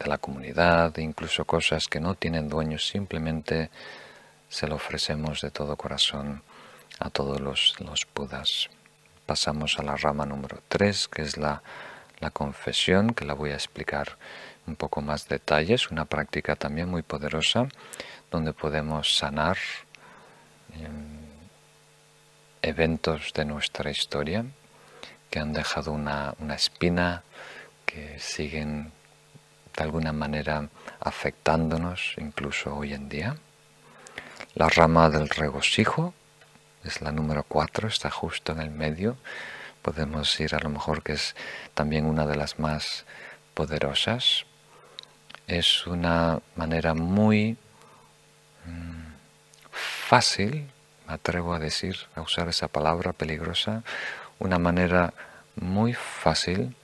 de 0.00 0.06
la 0.06 0.18
comunidad, 0.18 0.96
incluso 0.96 1.44
cosas 1.44 1.86
que 1.86 2.00
no 2.00 2.16
tienen 2.16 2.48
dueños, 2.48 2.88
simplemente 2.88 3.70
se 4.48 4.66
lo 4.66 4.74
ofrecemos 4.74 5.40
de 5.42 5.52
todo 5.52 5.76
corazón 5.76 6.42
a 7.02 7.10
todos 7.10 7.40
los, 7.40 7.74
los 7.80 8.06
budas. 8.14 8.70
Pasamos 9.26 9.78
a 9.78 9.82
la 9.82 9.96
rama 9.96 10.24
número 10.24 10.62
3, 10.68 11.08
que 11.08 11.22
es 11.22 11.36
la, 11.36 11.62
la 12.20 12.30
confesión, 12.30 13.14
que 13.14 13.24
la 13.24 13.34
voy 13.34 13.50
a 13.50 13.54
explicar 13.54 14.16
un 14.66 14.76
poco 14.76 15.02
más 15.02 15.28
detalles, 15.28 15.90
una 15.90 16.04
práctica 16.04 16.54
también 16.54 16.88
muy 16.88 17.02
poderosa, 17.02 17.66
donde 18.30 18.52
podemos 18.52 19.16
sanar 19.16 19.58
em, 20.74 21.18
eventos 22.62 23.32
de 23.34 23.44
nuestra 23.44 23.90
historia 23.90 24.44
que 25.30 25.40
han 25.40 25.52
dejado 25.52 25.92
una, 25.92 26.34
una 26.38 26.54
espina, 26.54 27.24
que 27.84 28.18
siguen 28.20 28.92
de 29.76 29.82
alguna 29.82 30.12
manera 30.12 30.68
afectándonos 31.00 32.14
incluso 32.18 32.76
hoy 32.76 32.94
en 32.94 33.08
día. 33.08 33.36
La 34.54 34.68
rama 34.68 35.10
del 35.10 35.28
regocijo 35.28 36.14
es 36.84 37.00
la 37.00 37.12
número 37.12 37.44
4, 37.44 37.88
está 37.88 38.10
justo 38.10 38.52
en 38.52 38.60
el 38.60 38.70
medio. 38.70 39.16
Podemos 39.82 40.38
ir 40.40 40.54
a 40.54 40.60
lo 40.60 40.68
mejor 40.68 41.02
que 41.02 41.12
es 41.12 41.34
también 41.74 42.06
una 42.06 42.26
de 42.26 42.36
las 42.36 42.58
más 42.58 43.04
poderosas. 43.54 44.46
Es 45.46 45.86
una 45.86 46.40
manera 46.56 46.94
muy 46.94 47.56
mm, 48.64 49.12
fácil, 49.70 50.70
me 51.06 51.14
atrevo 51.14 51.54
a 51.54 51.58
decir, 51.58 51.96
a 52.14 52.20
usar 52.20 52.48
esa 52.48 52.68
palabra 52.68 53.12
peligrosa, 53.12 53.82
una 54.38 54.58
manera 54.58 55.14
muy 55.56 55.94
fácil 55.94 56.74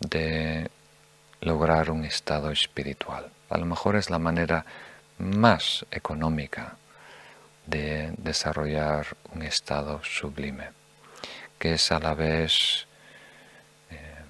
de 0.00 0.70
lograr 1.40 1.90
un 1.90 2.04
estado 2.04 2.50
espiritual. 2.50 3.30
A 3.50 3.58
lo 3.58 3.66
mejor 3.66 3.96
es 3.96 4.10
la 4.10 4.18
manera 4.18 4.64
más 5.18 5.86
económica 5.90 6.76
de 7.66 8.14
desarrollar 8.18 9.06
un 9.34 9.42
estado 9.42 10.02
sublime, 10.04 10.70
que 11.58 11.74
es 11.74 11.92
a 11.92 11.98
la 11.98 12.14
vez 12.14 12.86
eh, 13.90 14.24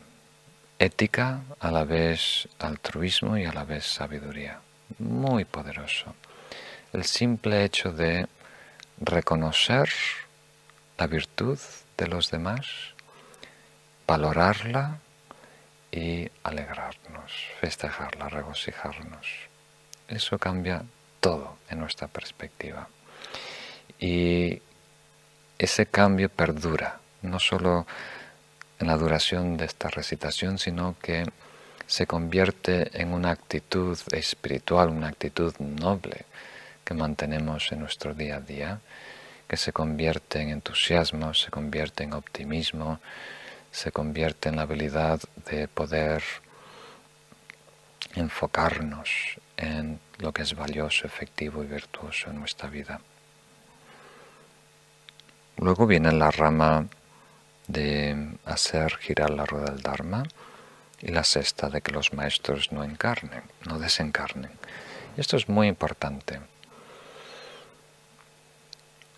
ética, 0.78 1.42
a 1.60 1.70
la 1.70 1.84
vez 1.84 2.48
altruismo 2.58 3.36
y 3.36 3.44
a 3.44 3.52
la 3.52 3.64
vez 3.64 3.84
sabiduría. 3.84 4.60
Muy 4.98 5.44
poderoso. 5.44 6.14
El 6.92 7.04
simple 7.04 7.64
hecho 7.64 7.92
de 7.92 8.26
reconocer 8.98 9.88
la 10.98 11.06
virtud 11.06 11.58
de 11.98 12.06
los 12.06 12.30
demás, 12.30 12.66
valorarla 14.06 14.98
y 15.90 16.30
alegrarnos, 16.42 17.32
festejarla, 17.60 18.28
regocijarnos. 18.28 19.26
Eso 20.08 20.38
cambia 20.38 20.84
todo 21.20 21.58
en 21.68 21.80
nuestra 21.80 22.06
perspectiva. 22.06 22.88
Y 23.98 24.60
ese 25.58 25.86
cambio 25.86 26.28
perdura, 26.28 27.00
no 27.22 27.38
solo 27.38 27.86
en 28.78 28.86
la 28.86 28.96
duración 28.96 29.56
de 29.56 29.64
esta 29.64 29.88
recitación, 29.88 30.58
sino 30.58 30.96
que 31.00 31.24
se 31.86 32.06
convierte 32.06 33.00
en 33.00 33.12
una 33.12 33.30
actitud 33.30 33.98
espiritual, 34.12 34.90
una 34.90 35.08
actitud 35.08 35.54
noble 35.58 36.24
que 36.84 36.94
mantenemos 36.94 37.70
en 37.72 37.80
nuestro 37.80 38.12
día 38.14 38.36
a 38.36 38.40
día, 38.40 38.80
que 39.48 39.56
se 39.56 39.72
convierte 39.72 40.40
en 40.40 40.50
entusiasmo, 40.50 41.32
se 41.34 41.50
convierte 41.50 42.04
en 42.04 42.12
optimismo, 42.12 43.00
se 43.70 43.92
convierte 43.92 44.48
en 44.48 44.56
la 44.56 44.62
habilidad 44.62 45.20
de 45.50 45.68
poder 45.68 46.22
enfocarnos 48.14 49.38
en 49.56 50.00
lo 50.18 50.32
que 50.32 50.42
es 50.42 50.54
valioso, 50.54 51.06
efectivo 51.06 51.62
y 51.62 51.66
virtuoso 51.66 52.30
en 52.30 52.40
nuestra 52.40 52.68
vida. 52.68 53.00
Luego 55.56 55.86
viene 55.86 56.12
la 56.12 56.30
rama 56.30 56.86
de 57.66 58.36
hacer 58.44 58.96
girar 58.98 59.30
la 59.30 59.46
rueda 59.46 59.66
del 59.66 59.82
Dharma 59.82 60.24
y 61.00 61.08
la 61.08 61.24
sexta 61.24 61.68
de 61.68 61.80
que 61.80 61.92
los 61.92 62.12
maestros 62.12 62.72
no 62.72 62.84
encarnen, 62.84 63.42
no 63.64 63.78
desencarnen. 63.78 64.50
Esto 65.16 65.36
es 65.36 65.48
muy 65.48 65.66
importante. 65.68 66.40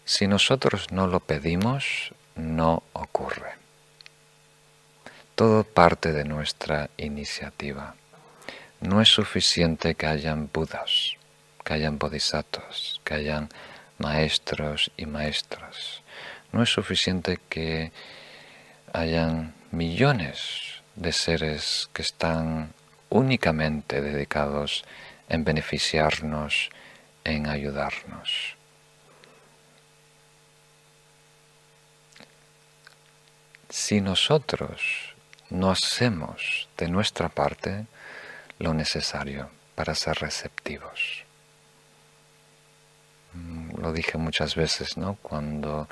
Si 0.05 0.27
nosotros 0.27 0.91
no 0.91 1.07
lo 1.07 1.21
pedimos, 1.21 2.15
no 2.35 2.83
ocurre. 2.93 3.53
Todo 5.35 5.65
parte 5.65 6.13
de 6.13 6.25
nuestra 6.25 6.89
iniciativa. 6.97 7.95
No 8.81 9.01
es 9.01 9.09
suficiente 9.09 9.97
que 9.97 10.07
hayan 10.07 10.49
budas, 10.53 11.15
que 11.65 11.75
hayan 11.75 11.99
bodhisattvas, 11.99 13.01
que 13.05 13.15
hayan 13.15 13.49
maestros 13.99 14.91
y 14.97 15.07
maestras. 15.07 16.03
No 16.53 16.63
es 16.63 16.71
suficiente 16.71 17.39
que 17.49 17.93
hayan 18.93 19.55
millones 19.71 20.83
de 20.97 21.13
seres 21.13 21.89
que 21.93 22.03
están 22.03 22.73
únicamente 23.11 24.01
dedicados 24.01 24.85
en 25.29 25.45
beneficiarnos, 25.45 26.71
en 27.25 27.47
ayudarnos. 27.47 28.57
Si 33.69 34.01
nosotros 34.01 35.15
no 35.51 35.71
hacemos 35.71 36.69
de 36.77 36.89
nuestra 36.89 37.29
parte 37.29 37.87
lo 38.59 38.75
necesario 38.75 39.51
para 39.75 39.95
ser 39.95 40.17
receptivos. 40.19 41.25
Mm, 43.35 43.81
lo 43.81 43.93
dije 43.93 44.19
muchas 44.19 44.55
veces, 44.55 44.97
¿no? 44.97 45.17
Cuando 45.23 45.89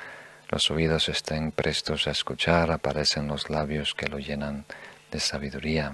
los 0.48 0.70
oídos 0.70 1.08
estén 1.08 1.50
prestos 1.50 2.06
a 2.06 2.12
escuchar, 2.12 2.70
aparecen 2.70 3.26
los 3.26 3.50
labios 3.50 3.94
que 3.94 4.06
lo 4.06 4.18
llenan 4.18 4.64
de 5.10 5.20
sabiduría. 5.20 5.92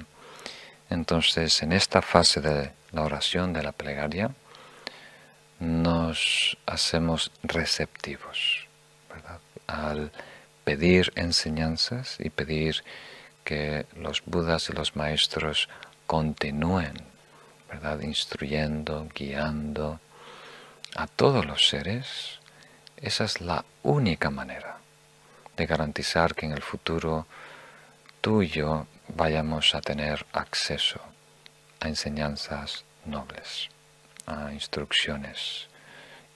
Entonces, 0.91 1.63
en 1.63 1.73
esta 1.73 2.03
fase 2.03 2.41
de 2.41 2.73
la 2.93 3.03
oración, 3.03 3.53
de 3.53 3.63
la 3.63 3.73
plegaria, 3.73 4.31
nos 5.59 6.59
hacemos 6.67 7.31
receptivos. 7.43 8.67
Al 9.67 10.13
pedir 10.65 11.13
enseñanzas 11.17 12.17
y 12.19 12.29
pedir 12.29 12.85
que 13.45 13.87
los 13.97 14.23
budas 14.27 14.69
y 14.69 14.73
los 14.73 14.97
maestros 14.97 15.69
continúen, 16.07 16.95
¿verdad? 17.69 18.01
Instruyendo, 18.01 19.09
guiando 19.15 19.99
a 20.95 21.07
todos 21.07 21.47
los 21.47 21.69
seres 21.69 22.42
esa 23.03 23.25
es 23.25 23.41
la 23.41 23.65
única 23.83 24.31
manera 24.31 24.79
de 25.57 25.67
garantizar 25.67 26.35
que 26.35 26.47
en 26.47 26.53
el 26.53 26.63
futuro 26.63 27.27
tú 28.21 28.43
y 28.43 28.49
yo 28.49 28.87
vayamos 29.09 29.75
a 29.75 29.81
tener 29.81 30.25
acceso 30.33 31.01
a 31.81 31.89
enseñanzas 31.89 32.85
nobles, 33.05 33.69
a 34.27 34.53
instrucciones 34.53 35.69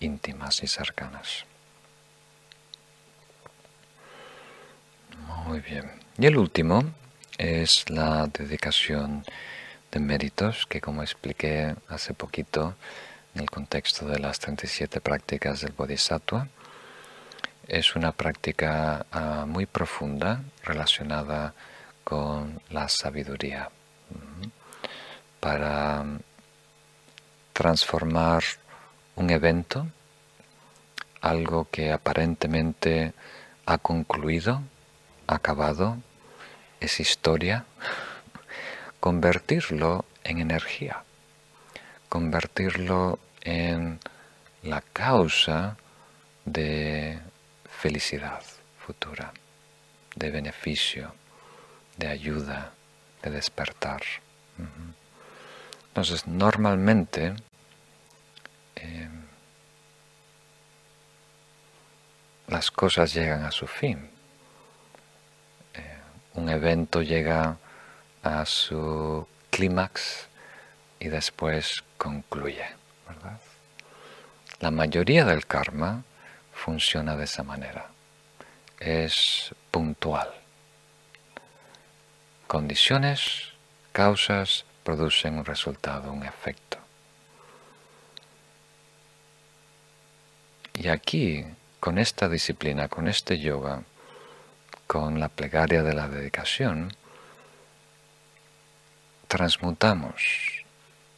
íntimas 0.00 0.62
y 0.62 0.66
cercanas. 0.66 1.44
Muy 5.46 5.60
bien. 5.60 5.90
Y 6.18 6.26
el 6.26 6.36
último 6.36 6.82
es 7.38 7.88
la 7.88 8.26
dedicación 8.26 9.24
de 9.92 10.00
méritos 10.00 10.66
que 10.66 10.80
como 10.80 11.02
expliqué 11.02 11.76
hace 11.88 12.12
poquito 12.12 12.74
en 13.34 13.42
el 13.42 13.50
contexto 13.50 14.06
de 14.06 14.18
las 14.18 14.40
37 14.40 15.00
prácticas 15.00 15.60
del 15.60 15.72
Bodhisattva, 15.72 16.48
es 17.68 17.96
una 17.96 18.12
práctica 18.12 19.06
ah, 19.10 19.44
muy 19.46 19.66
profunda 19.66 20.42
relacionada 20.64 21.54
con 22.04 22.60
la 22.70 22.88
sabiduría 22.88 23.70
para 25.40 26.04
transformar 27.52 28.42
un 29.16 29.30
evento, 29.30 29.86
algo 31.20 31.68
que 31.70 31.92
aparentemente 31.92 33.12
ha 33.64 33.78
concluido, 33.78 34.62
acabado, 35.26 35.98
es 36.80 37.00
historia, 37.00 37.64
convertirlo 39.00 40.04
en 40.22 40.38
energía, 40.38 41.02
convertirlo 42.08 43.18
en 43.42 43.98
la 44.62 44.80
causa 44.80 45.76
de 46.44 47.18
felicidad 47.80 48.42
futura, 48.78 49.32
de 50.14 50.30
beneficio, 50.30 51.14
de 51.96 52.08
ayuda, 52.08 52.72
de 53.22 53.30
despertar. 53.30 54.02
Entonces, 55.88 56.26
normalmente, 56.26 57.34
eh, 58.76 59.08
las 62.48 62.70
cosas 62.70 63.12
llegan 63.12 63.44
a 63.44 63.50
su 63.50 63.66
fin. 63.66 64.10
Eh, 65.74 65.98
un 66.34 66.48
evento 66.48 67.02
llega 67.02 67.58
a 68.22 68.46
su 68.46 69.26
clímax 69.50 70.28
y 70.98 71.08
después 71.08 71.84
concluye. 71.98 72.66
La 74.60 74.70
mayoría 74.70 75.24
del 75.24 75.46
karma 75.46 76.04
funciona 76.66 77.14
de 77.16 77.24
esa 77.24 77.44
manera. 77.44 77.86
Es 78.80 79.54
puntual. 79.70 80.28
Condiciones, 82.48 83.52
causas, 83.92 84.64
producen 84.82 85.38
un 85.38 85.44
resultado, 85.44 86.12
un 86.12 86.24
efecto. 86.24 86.78
Y 90.74 90.88
aquí, 90.88 91.44
con 91.78 91.98
esta 91.98 92.28
disciplina, 92.28 92.88
con 92.88 93.06
este 93.06 93.38
yoga, 93.38 93.84
con 94.88 95.20
la 95.20 95.28
plegaria 95.28 95.84
de 95.84 95.94
la 95.94 96.08
dedicación, 96.08 96.92
transmutamos 99.28 100.64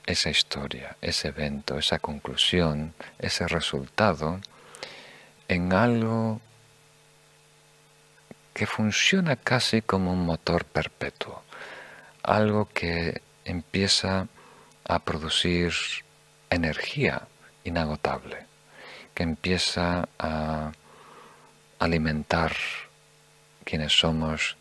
esa 0.05 0.29
historia, 0.29 0.99
ese 1.01 1.29
evento, 1.29 1.79
esa 1.79 1.99
conclusión, 1.99 2.93
ese 3.19 3.49
resultado 3.49 4.41
en 5.49 5.73
algo 5.73 6.41
que 8.53 8.67
funciona 8.67 9.37
casi 9.37 9.83
como 9.83 10.13
un 10.13 10.25
motor 10.25 10.65
perpetuo, 10.65 11.43
algo 12.23 12.69
que 12.69 13.23
empieza 13.45 14.29
a 14.85 14.99
producir 14.99 15.73
energía 16.51 17.29
inagotable, 17.65 18.47
que 19.15 19.23
empieza 19.23 20.09
a 20.19 20.73
alimentar 21.79 22.55
quienes 23.65 23.93
somos 23.93 24.57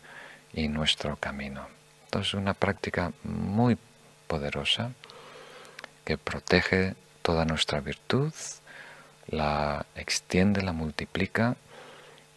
y 0.52 0.68
nuestro 0.68 1.16
camino. 1.16 1.66
Entonces, 2.04 2.34
una 2.34 2.54
práctica 2.54 3.12
muy 3.24 3.76
poderosa 4.26 4.92
que 6.04 6.16
protege 6.16 6.94
toda 7.22 7.44
nuestra 7.44 7.80
virtud, 7.80 8.32
la 9.28 9.86
extiende, 9.94 10.62
la 10.62 10.72
multiplica 10.72 11.56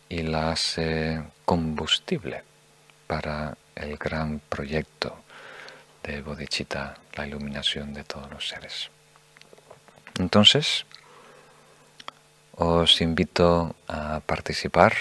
y 0.09 0.23
la 0.23 0.51
hace 0.51 1.23
combustible 1.45 2.43
para 3.07 3.57
el 3.75 3.97
gran 3.97 4.39
proyecto 4.39 5.17
de 6.03 6.21
Bodhicitta, 6.21 6.97
la 7.15 7.27
iluminación 7.27 7.93
de 7.93 8.03
todos 8.03 8.29
los 8.31 8.47
seres. 8.47 8.89
Entonces, 10.19 10.85
os 12.55 13.01
invito 13.01 13.75
a 13.87 14.19
participar 14.25 14.93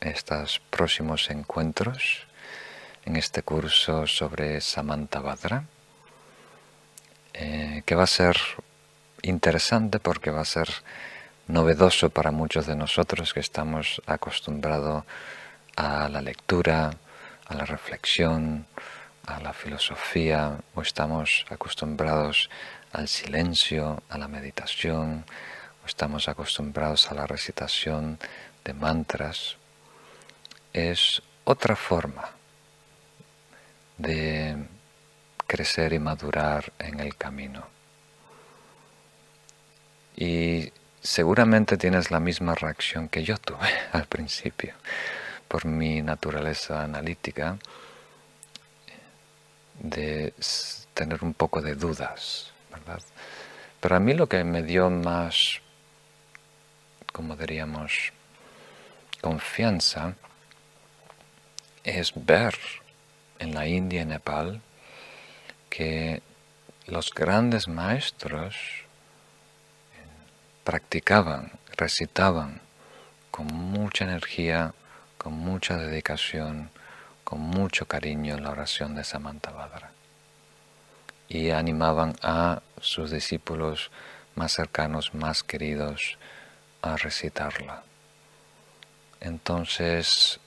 en 0.00 0.08
estos 0.08 0.60
próximos 0.70 1.30
encuentros 1.30 2.26
en 3.04 3.16
este 3.16 3.42
curso 3.42 4.06
sobre 4.06 4.60
Samantabhadra, 4.60 5.64
eh, 7.34 7.82
que 7.84 7.94
va 7.94 8.04
a 8.04 8.06
ser 8.06 8.36
interesante 9.22 9.98
porque 9.98 10.30
va 10.30 10.42
a 10.42 10.44
ser 10.44 10.68
novedoso 11.52 12.08
para 12.08 12.30
muchos 12.30 12.66
de 12.66 12.74
nosotros 12.74 13.34
que 13.34 13.40
estamos 13.40 14.00
acostumbrados 14.06 15.04
a 15.76 16.08
la 16.08 16.22
lectura, 16.22 16.96
a 17.46 17.54
la 17.54 17.66
reflexión, 17.66 18.66
a 19.26 19.38
la 19.38 19.52
filosofía 19.52 20.58
o 20.74 20.80
estamos 20.80 21.44
acostumbrados 21.50 22.48
al 22.92 23.06
silencio, 23.06 24.02
a 24.08 24.16
la 24.16 24.28
meditación, 24.28 25.26
o 25.84 25.86
estamos 25.86 26.26
acostumbrados 26.26 27.10
a 27.10 27.14
la 27.14 27.26
recitación 27.26 28.18
de 28.64 28.72
mantras, 28.72 29.56
es 30.72 31.20
otra 31.44 31.76
forma 31.76 32.30
de 33.98 34.56
crecer 35.46 35.92
y 35.92 35.98
madurar 35.98 36.72
en 36.78 37.00
el 37.00 37.14
camino. 37.14 37.66
Y 40.16 40.72
seguramente 41.02 41.76
tienes 41.76 42.10
la 42.10 42.20
misma 42.20 42.54
reacción 42.54 43.08
que 43.08 43.24
yo 43.24 43.36
tuve 43.36 43.68
al 43.92 44.06
principio, 44.06 44.74
por 45.48 45.66
mi 45.66 46.00
naturaleza 46.00 46.82
analítica 46.82 47.58
de 49.78 50.32
tener 50.94 51.24
un 51.24 51.34
poco 51.34 51.60
de 51.60 51.74
dudas, 51.74 52.52
¿verdad? 52.70 53.02
Pero 53.80 53.96
a 53.96 54.00
mí 54.00 54.14
lo 54.14 54.28
que 54.28 54.44
me 54.44 54.62
dio 54.62 54.88
más, 54.90 55.60
como 57.12 57.34
diríamos, 57.34 58.12
confianza 59.20 60.14
es 61.82 62.12
ver 62.14 62.54
en 63.40 63.54
la 63.54 63.66
India 63.66 64.02
y 64.02 64.04
Nepal 64.04 64.60
que 65.68 66.22
los 66.86 67.12
grandes 67.12 67.66
maestros 67.66 68.81
practicaban, 70.64 71.52
recitaban 71.76 72.60
con 73.30 73.46
mucha 73.46 74.04
energía, 74.04 74.74
con 75.18 75.32
mucha 75.32 75.76
dedicación, 75.76 76.70
con 77.24 77.40
mucho 77.40 77.86
cariño 77.86 78.38
la 78.38 78.50
oración 78.50 78.94
de 78.94 79.04
Samantabhadra 79.04 79.92
y 81.28 81.50
animaban 81.50 82.14
a 82.22 82.60
sus 82.80 83.10
discípulos 83.10 83.90
más 84.34 84.52
cercanos, 84.52 85.14
más 85.14 85.42
queridos, 85.42 86.18
a 86.82 86.96
recitarla. 86.96 87.84
Entonces, 89.20 90.40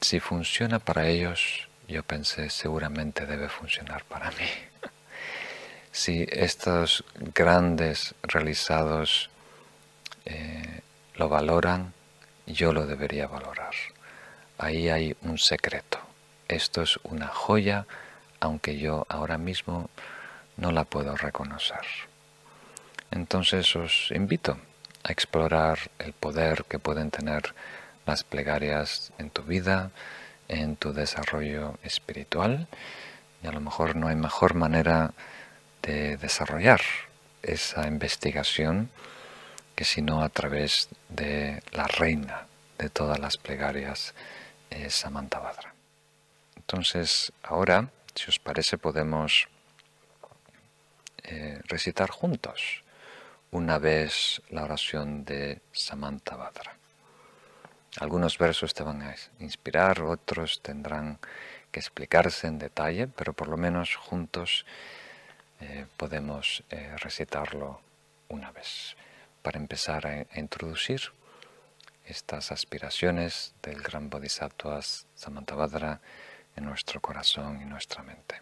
si 0.00 0.20
funciona 0.20 0.78
para 0.78 1.08
ellos, 1.08 1.68
yo 1.88 2.02
pensé 2.02 2.50
seguramente 2.50 3.26
debe 3.26 3.48
funcionar 3.48 4.04
para 4.04 4.30
mí. 4.32 4.46
Si 5.94 6.26
estos 6.28 7.04
grandes 7.14 8.14
realizados 8.22 9.30
eh, 10.26 10.80
lo 11.14 11.28
valoran, 11.28 11.94
yo 12.46 12.72
lo 12.72 12.86
debería 12.86 13.28
valorar 13.28 13.72
ahí 14.58 14.88
hay 14.88 15.16
un 15.22 15.38
secreto. 15.38 15.98
Esto 16.48 16.82
es 16.82 16.98
una 17.04 17.28
joya, 17.28 17.86
aunque 18.40 18.78
yo 18.78 19.06
ahora 19.08 19.38
mismo 19.38 19.90
no 20.56 20.72
la 20.72 20.84
puedo 20.84 21.16
reconocer. 21.16 21.84
Entonces 23.10 23.74
os 23.76 24.10
invito 24.10 24.58
a 25.02 25.12
explorar 25.12 25.78
el 25.98 26.12
poder 26.12 26.64
que 26.64 26.78
pueden 26.78 27.10
tener 27.10 27.54
las 28.06 28.24
plegarias 28.24 29.12
en 29.18 29.30
tu 29.30 29.42
vida, 29.42 29.90
en 30.48 30.76
tu 30.76 30.92
desarrollo 30.92 31.78
espiritual, 31.82 32.68
y 33.42 33.46
a 33.46 33.52
lo 33.52 33.60
mejor 33.60 33.96
no 33.96 34.08
hay 34.08 34.16
mejor 34.16 34.54
manera 34.54 35.12
de 35.84 36.16
desarrollar 36.16 36.80
esa 37.42 37.86
investigación 37.86 38.90
que 39.74 39.84
sino 39.84 40.22
a 40.22 40.28
través 40.28 40.88
de 41.08 41.62
la 41.72 41.86
reina 41.86 42.46
de 42.78 42.88
todas 42.88 43.18
las 43.18 43.36
plegarias 43.36 44.14
es 44.70 44.94
Samantabhadra. 44.94 45.74
Entonces, 46.56 47.32
ahora, 47.42 47.90
si 48.14 48.30
os 48.30 48.38
parece, 48.38 48.78
podemos 48.78 49.48
eh, 51.24 51.60
recitar 51.64 52.10
juntos 52.10 52.82
una 53.50 53.78
vez 53.78 54.42
la 54.50 54.64
oración 54.64 55.24
de 55.24 55.60
Samantabhadra. 55.72 56.76
Algunos 58.00 58.38
versos 58.38 58.74
te 58.74 58.82
van 58.82 59.02
a 59.02 59.14
inspirar, 59.38 60.00
otros 60.02 60.60
tendrán 60.62 61.18
que 61.70 61.78
explicarse 61.80 62.46
en 62.46 62.58
detalle, 62.58 63.06
pero 63.06 63.32
por 63.32 63.48
lo 63.48 63.56
menos 63.56 63.94
juntos 63.94 64.64
eh, 65.64 65.86
podemos 65.96 66.62
eh, 66.70 66.94
recitarlo 66.98 67.80
una 68.28 68.52
vez. 68.52 68.96
Para 69.42 69.58
empezar 69.58 70.06
a, 70.06 70.38
introducir 70.38 71.00
estas 72.04 72.52
aspiraciones 72.52 73.54
del 73.62 73.80
gran 73.80 74.10
Bodhisattva 74.10 74.80
Samantabhadra 75.14 76.00
en 76.56 76.64
nuestro 76.64 77.00
corazón 77.00 77.60
y 77.62 77.64
nuestra 77.64 78.02
mente. 78.02 78.40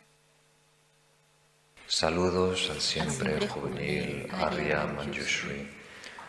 Saludos 1.87 2.71
al 2.71 2.81
siempre 2.81 3.47
juvenil 3.49 4.29
Arya 4.33 4.87
Manjushri. 4.87 5.83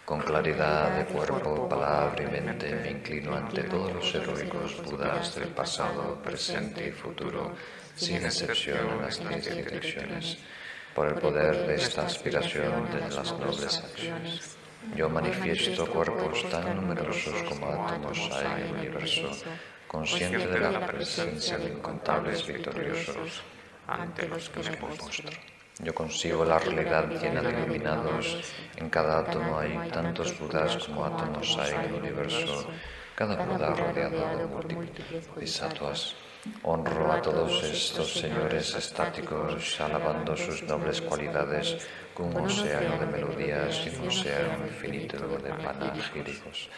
Con 0.05 0.19
claridad 0.19 0.97
de 0.97 1.05
cuerpo, 1.05 1.67
palabra 1.69 2.21
y 2.23 2.27
mente 2.27 2.75
me 2.75 2.91
inclino 2.91 3.35
ante 3.35 3.63
todos 3.63 3.93
los 3.93 4.13
heroicos 4.13 4.83
Budas 4.83 5.35
del 5.35 5.47
pasado, 5.49 6.21
presente 6.21 6.89
y 6.89 6.91
futuro, 6.91 7.55
sin 7.95 8.17
excepción 8.17 8.89
en 8.89 9.01
las 9.01 9.17
diez 9.27 9.55
direcciones, 9.55 10.37
por 10.95 11.07
el 11.07 11.15
poder 11.15 11.67
de 11.67 11.75
esta 11.75 12.05
aspiración 12.05 12.91
de 12.91 12.99
las 13.15 13.31
nobles 13.33 13.77
acciones. 13.79 14.57
Yo 14.95 15.09
manifiesto 15.09 15.87
cuerpos 15.87 16.47
tan 16.49 16.75
numerosos 16.75 17.33
como 17.49 17.67
átomos 17.67 18.29
hay 18.31 18.61
en 18.61 18.67
el 18.67 18.73
universo, 18.75 19.31
consciente 19.87 20.45
de 20.45 20.59
la 20.59 20.85
presencia 20.85 21.57
de 21.57 21.69
incontables 21.69 22.45
victoriosos 22.45 23.41
ante 23.87 24.27
los 24.27 24.49
que 24.49 24.69
me 24.69 24.77
postro. 24.77 25.29
Yo 25.79 25.95
consigo 25.95 26.45
la 26.45 26.59
realidad 26.59 27.09
llena 27.09 27.41
de 27.41 27.49
iluminados. 27.49 28.53
En 28.75 28.89
cada 28.89 29.19
átomo 29.19 29.57
hay 29.57 29.89
tantos 29.89 30.37
Budas 30.39 30.77
como 30.85 31.05
átomos 31.05 31.57
hay 31.57 31.73
en 31.73 31.81
el 31.81 31.93
universo. 31.93 32.67
Cada 33.15 33.43
Buda 33.43 33.73
rodeado 33.73 34.37
de 34.37 34.45
múltiples 34.45 35.27
bodhisattvas. 35.29 36.15
Honro 36.63 37.09
a 37.09 37.21
todos 37.21 37.63
estos 37.63 38.19
señores 38.19 38.75
estáticos, 38.75 39.79
alabando 39.79 40.35
sus 40.35 40.61
nobles 40.63 40.99
cualidades 40.99 41.77
con 42.13 42.35
un 42.35 42.47
océano 42.47 42.99
de 42.99 43.05
melodías 43.05 43.81
y 43.85 43.95
un 43.95 44.09
océano 44.09 44.67
infinito 44.67 45.17
de 45.37 45.53
panegíricos. 45.53 46.69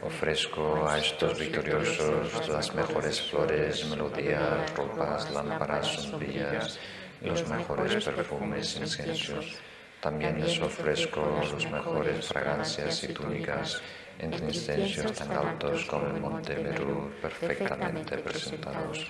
Ofrezco 0.00 0.88
a 0.88 0.98
estos 0.98 1.38
victoriosos 1.38 2.48
las 2.48 2.74
mejores 2.74 3.20
flores, 3.20 3.84
melodías, 3.84 4.74
ropas, 4.74 5.30
lámparas, 5.30 5.86
sombrillas, 5.86 6.78
los 7.20 7.46
mejores 7.48 8.02
perfumes, 8.02 8.76
inciensos. 8.76 9.58
También 10.00 10.40
les 10.40 10.58
ofrezco 10.58 11.20
los 11.52 11.70
mejores 11.70 12.26
fragancias 12.26 13.04
y 13.04 13.08
túnicas 13.08 13.82
incensios 14.18 15.12
tan 15.12 15.30
altos 15.32 15.84
como 15.86 16.06
el 16.06 16.20
monte 16.20 16.56
Meru, 16.56 17.10
perfectamente 17.22 18.18
presentados. 18.18 19.06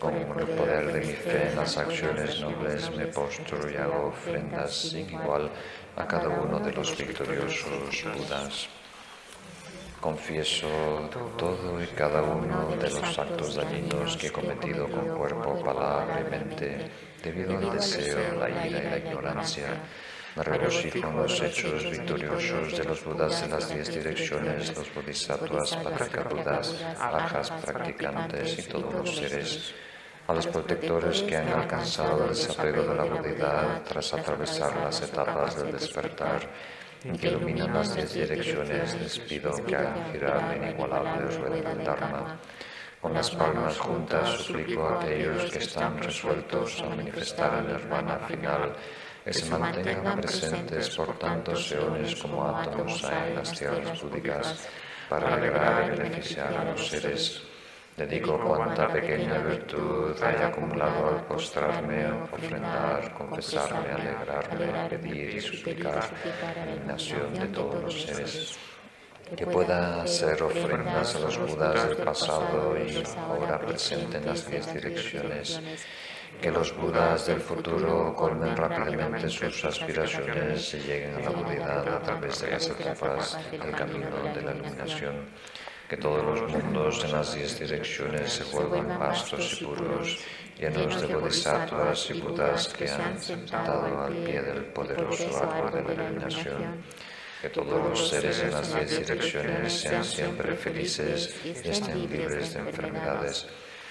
Con 0.00 0.14
el 0.16 0.24
poder 0.24 0.92
de 0.92 1.00
mi 1.00 1.12
fe 1.12 1.50
en 1.50 1.56
las 1.56 1.76
acciones 1.76 2.40
nobles 2.40 2.90
me 2.96 3.06
postro 3.06 3.70
y 3.70 3.76
hago 3.76 4.08
ofrendas 4.08 4.74
sin 4.74 5.10
igual 5.10 5.50
a 5.96 6.06
cada 6.06 6.28
uno 6.28 6.58
de 6.58 6.72
los 6.72 6.96
victoriosos 6.96 8.04
Budas. 8.16 8.68
Confieso 10.00 11.10
todo 11.36 11.82
y 11.82 11.86
cada 11.88 12.22
uno 12.22 12.74
de 12.76 12.88
los 12.88 13.18
actos 13.18 13.54
dañinos 13.56 14.16
que 14.16 14.28
he 14.28 14.32
cometido 14.32 14.88
con 14.88 15.06
cuerpo, 15.18 15.62
palabra 15.62 16.22
y 16.22 16.30
mente 16.30 16.90
debido 17.22 17.58
al 17.58 17.76
deseo, 17.76 18.38
la 18.38 18.48
ira 18.48 18.78
y 18.78 18.90
la 18.90 18.98
ignorancia. 18.98 19.66
Me 20.36 20.42
regocijo 20.44 21.08
en 21.08 21.16
los 21.16 21.40
hechos 21.42 21.90
victoriosos 21.90 22.78
de 22.78 22.84
los 22.84 23.04
Budas 23.04 23.42
de 23.42 23.48
las 23.48 23.68
diez 23.68 23.92
direcciones, 23.92 24.76
los 24.76 24.94
Bodhisattvas, 24.94 25.78
Budas, 26.30 26.84
Arjas 26.98 27.50
practicantes 27.50 28.58
y 28.58 28.62
todos 28.68 28.94
los 28.94 29.16
seres, 29.16 29.74
a 30.28 30.32
los 30.32 30.46
protectores 30.46 31.22
que 31.22 31.36
han 31.36 31.48
alcanzado 31.48 32.24
el 32.24 32.30
desapego 32.30 32.82
de 32.82 32.94
la 32.94 33.04
Buddhidad 33.04 33.82
tras 33.82 34.14
atravesar 34.14 34.76
las 34.76 35.02
etapas 35.02 35.56
del 35.56 35.72
despertar 35.72 36.48
y 37.02 37.18
que 37.18 37.28
iluminan 37.28 37.74
las 37.74 37.94
diez 37.94 38.12
direcciones, 38.12 38.94
les 39.00 39.18
pido 39.18 39.52
que 39.66 39.74
hagan 39.74 40.12
girar 40.12 40.42
la 40.42 40.56
inigualable 40.56 41.36
rueda 41.36 41.74
del 41.74 41.84
Dharma 41.84 42.38
con 43.00 43.14
las 43.14 43.30
palmas 43.30 43.78
juntas 43.78 44.28
suplico 44.42 44.86
a 44.86 45.00
aquellos 45.00 45.50
que 45.50 45.58
están 45.58 45.96
resueltos 46.02 46.82
a 46.82 46.90
manifestar 46.90 47.64
el 47.64 47.68
nirvana 47.72 48.18
final 48.28 48.76
que 49.24 49.32
se 49.32 49.50
mantengan 49.50 50.20
presentes 50.20 50.90
por 50.90 51.18
tantos 51.18 51.72
eones 51.72 52.14
como 52.16 52.46
átomos 52.46 53.04
hay 53.04 53.30
en 53.30 53.36
las 53.36 53.52
tierras 53.52 53.98
púdicas 53.98 54.68
para 55.08 55.34
alegrar 55.34 55.86
y 55.86 55.98
beneficiar 55.98 56.54
a 56.54 56.64
los 56.64 56.88
seres. 56.88 57.42
Dedico 57.96 58.38
cuanta 58.38 58.88
pequeña 58.88 59.38
virtud 59.38 60.16
haya 60.22 60.46
acumulado 60.46 61.08
al 61.08 61.26
postrarme, 61.26 62.10
ofrendar, 62.32 63.12
confesarme, 63.12 63.92
alegrarme, 63.92 64.88
pedir 64.88 65.34
y 65.34 65.40
suplicar 65.40 66.08
la 66.56 66.92
nación 66.92 67.34
de 67.34 67.46
todos 67.48 67.82
los 67.82 68.02
seres 68.02 68.58
que 69.36 69.46
pueda 69.46 70.02
hacer 70.02 70.42
ofrendas 70.42 71.14
a 71.14 71.20
los 71.20 71.38
Budas 71.38 71.88
del 71.88 71.96
pasado 71.98 72.76
y 72.78 73.02
ahora 73.16 73.60
presente 73.60 74.18
en 74.18 74.26
las 74.26 74.48
diez 74.48 74.72
direcciones, 74.72 75.60
que 76.40 76.50
los 76.50 76.76
Budas 76.76 77.26
del 77.26 77.40
futuro 77.40 78.14
colmen 78.14 78.56
rápidamente 78.56 79.28
sus 79.28 79.64
aspiraciones 79.64 80.74
y 80.74 80.78
lleguen 80.78 81.14
a 81.14 81.20
la 81.20 81.30
Budidad 81.30 81.88
a 81.88 82.02
través 82.02 82.40
de 82.40 82.50
las 82.50 82.68
etapas 82.68 83.38
del 83.50 83.72
camino 83.72 84.10
de 84.34 84.42
la 84.42 84.52
iluminación, 84.52 85.28
que 85.88 85.96
todos 85.96 86.24
los 86.24 86.50
mundos 86.52 87.04
en 87.04 87.12
las 87.12 87.34
diez 87.34 87.58
direcciones 87.58 88.32
se 88.32 88.44
vuelvan 88.44 88.98
vastos 88.98 89.60
y 89.60 89.64
puros, 89.64 90.18
llenos 90.58 91.00
de 91.00 91.14
bodhisattvas 91.14 92.10
y 92.10 92.20
budas 92.20 92.68
que 92.68 92.90
han 92.90 93.20
sentado 93.20 94.02
al 94.02 94.14
pie 94.14 94.42
del 94.42 94.64
poderoso 94.66 95.42
árbol 95.42 95.72
de 95.72 95.82
la 95.82 96.04
iluminación 96.04 96.82
que 97.40 97.48
todos 97.48 97.88
los 97.88 98.08
seres 98.08 98.38
en 98.40 98.50
las 98.50 98.74
diez 98.74 98.98
direcciones 98.98 99.72
sean 99.72 100.04
siempre 100.04 100.54
felices 100.56 101.34
y 101.44 101.68
estén 101.68 102.10
libres 102.10 102.52
de 102.52 102.60
enfermedades, 102.60 103.46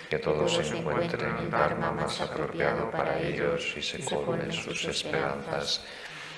que 0.10 0.18
todos 0.18 0.54
se 0.56 0.76
encuentren 0.76 1.36
el 1.38 1.52
Dharma 1.52 1.92
más 1.92 2.20
apropiado 2.20 2.90
para 2.90 3.20
ellos 3.20 3.74
y 3.78 3.82
se 3.82 4.04
colmen 4.04 4.52
sus 4.52 4.86
esperanzas, 4.86 5.84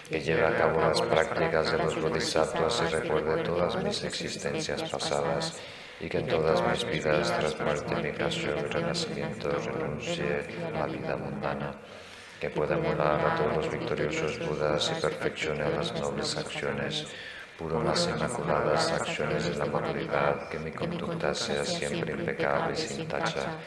que 0.09 0.19
lleve 0.19 0.45
a 0.45 0.57
cabo 0.57 0.81
las 0.81 1.01
prácticas 1.01 1.71
de 1.71 1.77
los 1.77 2.01
bodhisattvas 2.01 2.83
y 2.85 2.93
recuerde 2.93 3.43
todas 3.43 3.81
mis 3.81 4.03
existencias 4.03 4.83
pasadas 4.83 5.57
y 6.01 6.09
que 6.09 6.17
en 6.17 6.27
todas 6.27 6.61
mis 6.67 6.83
vidas, 6.91 7.33
tras 7.39 7.57
muerte, 7.61 7.95
migración 7.95 8.57
y 8.59 8.63
renacimiento, 8.63 9.49
renuncie 9.51 10.47
a 10.67 10.79
la 10.79 10.85
vida 10.87 11.15
mundana 11.15 11.75
que 12.41 12.49
pueda 12.49 12.75
molar 12.75 13.21
a 13.21 13.35
todos 13.35 13.57
los 13.57 13.71
victoriosos 13.71 14.39
Budas 14.39 14.91
y 14.97 14.99
perfeccione 14.99 15.69
las 15.69 15.93
nobles 15.93 16.35
acciones, 16.35 17.05
puro 17.61 17.83
las 17.83 18.07
inmaculadas 18.07 18.91
acciones 18.91 19.45
de 19.45 19.55
la 19.55 19.65
moralidad, 19.65 20.49
que 20.49 20.59
mi 20.59 20.71
conducta 20.71 21.33
sea 21.33 21.63
siempre 21.63 22.13
impecable 22.13 22.73
y 22.73 22.77
sin 22.77 23.07
tacha, 23.07 23.59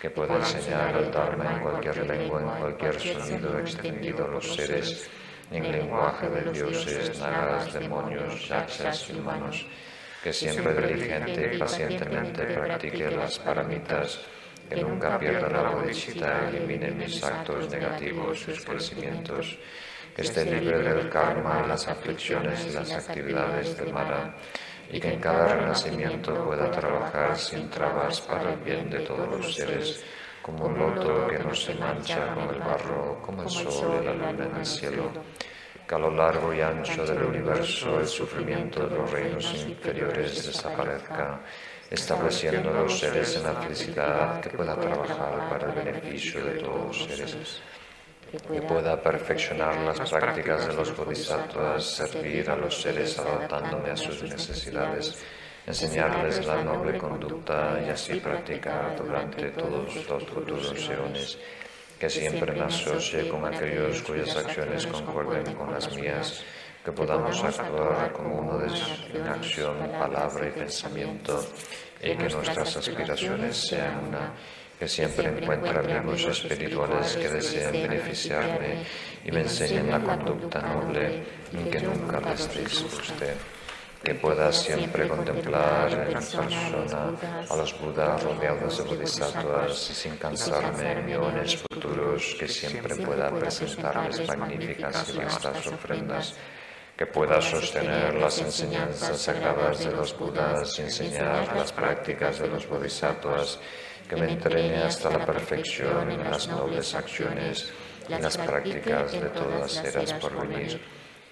que 0.00 0.10
pueda 0.10 0.36
enseñar 0.36 0.96
el 0.96 1.10
Dharma 1.10 1.52
en 1.52 1.60
cualquier 1.60 2.06
lengua, 2.06 2.40
en 2.40 2.60
cualquier 2.60 2.98
sonido 2.98 3.58
extendido 3.58 4.24
a 4.24 4.28
los 4.28 4.54
seres, 4.54 5.08
en 5.50 5.70
lenguaje 5.70 6.28
de 6.30 6.52
dioses, 6.52 7.18
nagas, 7.20 7.72
demonios, 7.74 8.48
yakshas 8.48 9.10
y 9.10 9.18
humanos, 9.18 9.66
que 10.22 10.32
siempre 10.32 10.74
diligente 10.86 11.54
y 11.54 11.58
pacientemente 11.58 12.44
practique 12.44 13.10
las 13.10 13.38
paramitas, 13.38 14.20
que 14.68 14.76
nunca 14.76 15.18
pierda 15.18 15.48
la 15.48 15.70
bodhisattva, 15.70 16.48
elimine 16.48 16.90
mis 16.92 17.22
actos 17.22 17.68
negativos, 17.70 18.40
sus 18.40 18.64
crecimientos, 18.64 19.58
que 20.14 20.22
esté 20.22 20.44
libre 20.44 20.78
del 20.78 21.08
karma, 21.08 21.66
las 21.66 21.88
aflicciones 21.88 22.66
y 22.66 22.72
las 22.72 22.92
actividades 22.92 23.76
del 23.76 23.92
mara, 23.92 24.34
y 24.90 25.00
que 25.00 25.14
en 25.14 25.20
cada 25.20 25.54
renacimiento 25.54 26.34
pueda 26.44 26.70
trabajar 26.70 27.36
sin 27.36 27.70
trabas 27.70 28.20
para 28.20 28.52
el 28.52 28.60
bien 28.60 28.90
de 28.90 29.00
todos 29.00 29.28
los 29.28 29.54
seres, 29.54 30.04
como 30.42 30.66
un 30.66 30.78
loto 30.78 31.26
que 31.28 31.38
no 31.38 31.54
se 31.54 31.74
mancha 31.74 32.34
con 32.34 32.54
el 32.54 32.60
barro, 32.60 33.22
como 33.22 33.42
el 33.42 33.50
sol 33.50 34.00
y 34.02 34.04
la 34.04 34.12
luna 34.12 34.44
en 34.44 34.56
el 34.56 34.66
cielo. 34.66 35.10
que 35.86 35.94
a 35.96 35.98
lo 35.98 36.10
largo 36.10 36.54
y 36.54 36.60
ancho 36.60 37.04
del 37.04 37.22
universo 37.24 37.98
el 37.98 38.06
sufrimiento 38.06 38.86
de 38.86 38.96
los 38.96 39.10
reinos 39.10 39.52
inferiores 39.66 40.46
desaparezca 40.46 41.40
estableciendo 41.90 42.70
a 42.70 42.82
los 42.82 42.98
seres 42.98 43.36
en 43.36 43.44
la 43.44 43.54
felicidad 43.60 44.40
que 44.40 44.50
pueda 44.50 44.74
trabajar 44.76 45.48
para 45.50 45.66
el 45.66 45.84
beneficio 45.84 46.42
de 46.44 46.52
todos 46.60 46.86
los 46.86 47.04
seres, 47.04 47.62
que 48.40 48.62
pueda 48.62 49.00
perfeccionar 49.00 49.76
las 49.78 50.10
prácticas 50.10 50.66
de 50.66 50.74
los 50.74 50.96
bodhisattvas, 50.96 51.84
servir 51.84 52.50
a 52.50 52.56
los 52.56 52.80
seres 52.80 53.18
adaptándome 53.18 53.90
a 53.90 53.96
sus 53.96 54.22
necesidades, 54.22 55.22
enseñarles 55.66 56.46
la 56.46 56.62
noble 56.64 56.96
conducta 56.98 57.80
y 57.86 57.90
así 57.90 58.14
practicar 58.20 58.96
durante 58.96 59.50
todos 59.50 59.94
los 60.08 60.24
futuros 60.24 60.88
eones 60.88 61.38
que 62.02 62.10
siempre 62.10 62.50
me 62.50 62.62
asocie 62.62 63.28
con 63.28 63.44
aquellos 63.44 64.02
cuyas 64.02 64.34
acciones 64.34 64.84
concuerden 64.88 65.54
con 65.54 65.72
las 65.72 65.94
mías, 65.94 66.42
que 66.84 66.90
podamos 66.90 67.44
actuar 67.44 68.12
como 68.12 68.40
uno 68.40 68.58
de 68.58 68.66
en 69.14 69.28
acción, 69.28 69.76
palabra 70.00 70.48
y 70.48 70.50
pensamiento, 70.50 71.46
y 72.02 72.16
que 72.16 72.28
nuestras 72.28 72.76
aspiraciones 72.76 73.68
sean 73.68 74.08
una, 74.08 74.32
que 74.82 74.88
siempre 74.88 75.28
encuentre 75.28 75.78
amigos 75.78 76.24
espirituales 76.24 77.14
que 77.14 77.28
deseen 77.28 77.70
beneficiarme 77.70 78.82
y 79.24 79.30
me 79.30 79.42
enseñen 79.42 79.88
la 79.88 80.00
conducta 80.00 80.60
noble 80.60 81.22
y 81.52 81.70
que 81.70 81.80
nunca 81.82 82.18
les 82.18 82.52
disguste 82.52 83.28
que 84.02 84.16
pueda 84.16 84.50
siempre 84.50 85.06
contemplar 85.06 85.88
en 85.92 86.14
persona 86.14 87.14
a 87.48 87.54
los 87.54 87.80
Budas 87.80 88.24
rodeados 88.24 88.78
de 88.78 88.82
bodhisattvas 88.82 89.72
sin 89.78 90.16
cansarme 90.16 90.90
en 90.94 91.06
millones 91.06 91.58
futuros, 91.58 92.34
que 92.36 92.48
siempre 92.48 92.96
pueda 92.96 93.30
presentarles 93.30 94.26
magníficas 94.26 95.14
y 95.14 95.18
vastas 95.18 95.64
ofrendas, 95.68 96.34
que 96.96 97.06
pueda 97.06 97.40
sostener 97.40 98.14
las 98.14 98.40
enseñanzas 98.40 99.16
sagradas 99.16 99.78
de 99.84 99.92
los 99.92 100.18
Budas 100.18 100.76
y 100.80 100.82
enseñar 100.82 101.56
las 101.56 101.70
prácticas 101.70 102.40
de 102.40 102.48
los 102.48 102.68
bodhisattvas, 102.68 103.60
que 104.12 104.20
me 104.20 104.30
entrene 104.30 104.76
hasta 104.82 105.08
la 105.08 105.24
perfección 105.24 106.10
en 106.10 106.22
las 106.22 106.46
nobles 106.46 106.94
acciones 106.94 107.72
y 108.06 108.20
las 108.20 108.36
prácticas 108.36 109.12
de 109.12 109.30
todas 109.30 109.82
eras 109.82 110.12
por 110.14 110.46
venir 110.46 110.78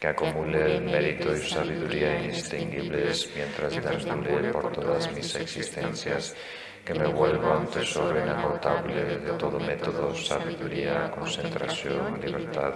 que 0.00 0.06
acumule 0.06 0.76
el 0.76 0.84
mérito 0.84 1.36
y 1.36 1.42
sabiduría 1.42 2.22
indistinguibles 2.22 3.28
mientras 3.36 3.74
perdure 3.76 4.50
por 4.50 4.72
todas 4.72 5.12
mis 5.12 5.34
existencias, 5.34 6.34
que 6.82 6.94
me 6.94 7.06
vuelva 7.08 7.58
un 7.58 7.66
tesoro 7.66 8.18
inagotable 8.18 9.18
de 9.18 9.32
todo 9.32 9.60
método, 9.60 10.14
sabiduría, 10.14 11.10
concentración, 11.10 12.18
libertad, 12.18 12.72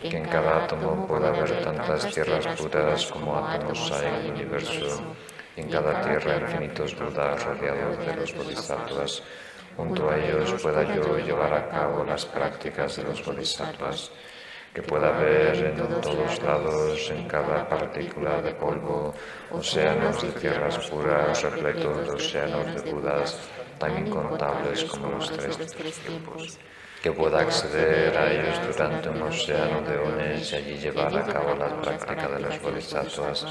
que 0.00 0.16
en 0.16 0.26
cada 0.26 0.62
átomo 0.62 1.08
pueda 1.08 1.30
haber 1.30 1.60
tantas 1.64 2.08
tierras 2.14 2.46
puras 2.56 3.06
como 3.06 3.36
átomos 3.36 3.90
hay 3.90 4.06
en 4.06 4.14
el 4.14 4.30
universo, 4.30 5.02
en 5.58 5.68
cada 5.68 6.00
tierra 6.02 6.36
infinitos 6.36 6.96
budas 6.98 7.44
rodeados 7.44 7.98
de 8.06 8.16
los 8.16 8.34
bodhisattvas. 8.34 9.22
Junto 9.76 10.10
a 10.10 10.16
ellos 10.16 10.62
pueda 10.62 10.82
yo 10.94 11.18
llevar 11.18 11.52
a 11.52 11.68
cabo 11.68 12.04
las 12.04 12.24
prácticas 12.26 12.96
de 12.96 13.04
los 13.04 13.24
bodhisattvas 13.24 14.10
que 14.72 14.82
pueda 14.82 15.10
ver 15.12 15.56
en 15.56 16.00
todos 16.00 16.42
lados, 16.42 17.10
en 17.10 17.26
cada 17.26 17.68
partícula 17.68 18.40
de 18.42 18.54
polvo, 18.54 19.14
océanos 19.50 20.22
de 20.22 20.28
tierras 20.40 20.78
puras 20.88 21.42
repletos 21.42 22.06
de 22.06 22.10
océanos 22.12 22.66
de 22.74 22.92
Budas 22.92 23.38
tan 23.78 24.06
incontables 24.06 24.84
como 24.84 25.10
los 25.10 25.30
tres 25.32 25.56
tiempos 26.04 26.58
que 27.02 27.12
pueda 27.12 27.40
acceder 27.40 28.16
a 28.16 28.32
ellos 28.32 28.60
durante 28.66 29.08
un 29.08 29.22
océano 29.22 29.80
de 29.82 29.98
ones 29.98 30.52
y 30.52 30.56
allí 30.56 30.76
llevar 30.78 31.16
a 31.16 31.24
cabo 31.24 31.54
la 31.54 31.80
práctica 31.80 32.28
de 32.28 32.40
los 32.40 32.60
bodhisattvas, 32.60 33.46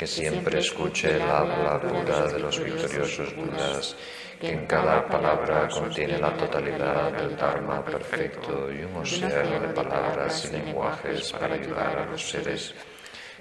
que 0.00 0.06
siempre 0.06 0.60
escuche 0.60 1.16
el 1.16 1.20
habla 1.20 1.78
pura 1.78 2.26
de 2.28 2.38
los 2.38 2.58
victoriosos 2.58 3.36
Budas 3.36 3.94
que 4.40 4.50
en 4.50 4.64
cada 4.64 5.06
palabra 5.06 5.68
contiene 5.68 6.16
la 6.16 6.34
totalidad 6.38 7.12
del 7.12 7.36
Dharma 7.36 7.84
perfecto 7.84 8.72
y 8.72 8.82
un 8.82 8.96
océano 8.96 9.60
de 9.60 9.68
palabras 9.74 10.46
y 10.46 10.56
lenguajes 10.56 11.30
para 11.32 11.54
ayudar 11.54 11.98
a 11.98 12.06
los 12.06 12.30
seres, 12.30 12.74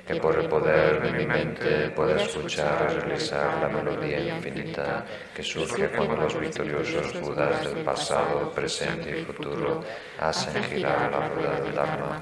que 0.05 0.16
por 0.16 0.38
el 0.38 0.49
poder 0.49 1.01
de 1.01 1.18
mi 1.18 1.26
mente 1.26 1.91
pueda 1.91 2.22
escuchar 2.22 2.91
y 2.91 2.99
realizar 3.05 3.62
la 3.62 3.70
melodía 3.70 4.20
infinita 4.20 5.05
que 5.34 5.41
surge 5.41 5.88
cuando 5.88 6.18
los 6.18 6.38
victoriosos 6.38 7.22
Budas 7.22 7.64
del 7.64 7.86
pasado, 7.86 8.51
presente 8.51 9.18
y 9.18 9.24
futuro 9.24 9.82
hacen 10.20 10.62
girar 10.66 11.10
la 11.10 11.26
rueda 11.30 11.62
del 11.62 11.74
Dharma 11.74 12.20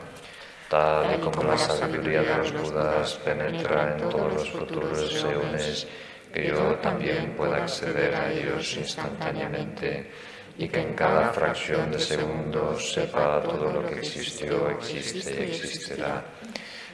tal 0.70 1.16
y 1.16 1.22
como 1.22 1.44
la 1.44 1.58
sabiduría 1.58 2.22
de 2.22 2.38
los 2.38 2.54
Budas 2.54 3.14
penetra 3.24 3.96
en 3.98 4.10
todos 4.10 4.34
los 4.34 4.50
futuros 4.52 5.24
eones 5.24 5.88
que 6.34 6.48
yo 6.48 6.76
también 6.76 7.34
pueda 7.36 7.58
acceder 7.58 8.14
a 8.14 8.32
ellos 8.32 8.76
instantáneamente 8.78 10.12
y 10.58 10.68
que 10.68 10.82
en 10.82 10.94
cada 10.94 11.30
fracción 11.30 11.92
de 11.92 12.00
segundo 12.00 12.78
sepa 12.80 13.42
todo 13.44 13.72
lo 13.72 13.88
que 13.88 14.00
existió, 14.00 14.70
existe 14.70 15.40
y 15.40 15.52
existirá, 15.52 16.26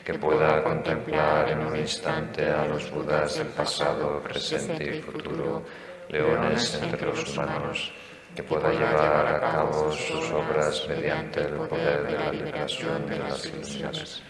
que 0.04 0.14
pueda 0.16 0.62
contemplar 0.64 1.50
en 1.50 1.60
un 1.60 1.78
instante 1.78 2.50
a 2.50 2.66
los 2.66 2.92
Budas 2.92 3.38
del 3.38 3.48
pasado, 3.48 4.22
presente 4.22 4.98
y 4.98 5.02
futuro, 5.02 5.64
leones 6.10 6.80
entre 6.82 7.06
los 7.06 7.30
humanos, 7.30 7.94
que 8.36 8.44
pueda 8.44 8.72
llevar 8.72 9.28
a 9.28 9.40
cabo 9.40 9.92
sus 9.92 10.32
obras 10.32 10.86
mediante 10.88 11.42
el 11.42 11.54
poder 11.54 12.04
de 12.08 12.12
la 12.14 12.32
liberación 12.32 13.06
de 13.08 13.20
las 13.20 13.46
ilusiones 13.46 14.24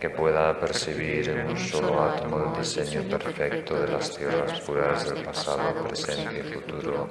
que 0.00 0.10
pueda 0.10 0.58
percibir 0.58 1.28
en 1.30 1.46
un 1.46 1.58
solo 1.58 2.02
átomo 2.02 2.52
el 2.52 2.60
diseño 2.60 3.02
perfecto 3.08 3.80
de 3.80 3.88
las 3.92 4.16
tierras 4.16 4.60
puras 4.60 5.08
del 5.08 5.24
pasado, 5.24 5.84
presente 5.88 6.40
y 6.40 6.52
futuro, 6.52 7.08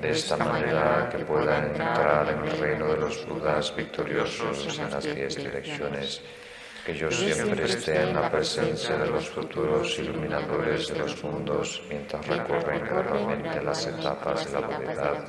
de 0.00 0.10
esta 0.10 0.36
manera 0.36 1.08
que 1.10 1.18
pueda 1.18 1.58
entrar 1.58 2.28
en 2.28 2.44
el 2.44 2.58
reino 2.58 2.86
de 2.86 2.96
los 2.96 3.26
Budas 3.26 3.74
victoriosos 3.76 4.78
en 4.78 4.90
las 4.90 5.04
diez 5.04 5.36
direcciones, 5.36 6.22
que 6.88 6.94
yo 6.94 7.10
siempre 7.10 7.66
esté 7.66 8.00
en 8.00 8.14
la 8.14 8.30
presencia 8.30 8.96
de 8.96 9.10
los 9.10 9.28
futuros 9.28 9.98
iluminadores 9.98 10.88
de 10.88 10.98
los 10.98 11.22
mundos 11.22 11.82
mientras 11.86 12.26
recorren 12.26 12.82
gradualmente 12.82 13.62
las 13.62 13.86
etapas 13.88 14.50
de 14.50 14.58
la 14.58 14.68
humanidad, 14.68 15.24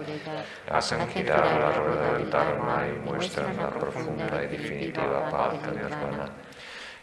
hacen 0.69 1.05
girar 1.09 1.59
la 1.59 1.71
rueda 1.73 2.13
del 2.13 2.29
Dharma 2.29 2.87
y 2.87 3.05
muestran 3.05 3.57
la 3.57 3.71
profunda 3.71 4.41
y 4.41 4.47
definitiva 4.47 5.29
paz 5.29 5.61
de 5.63 5.71
Nirvana 5.81 6.31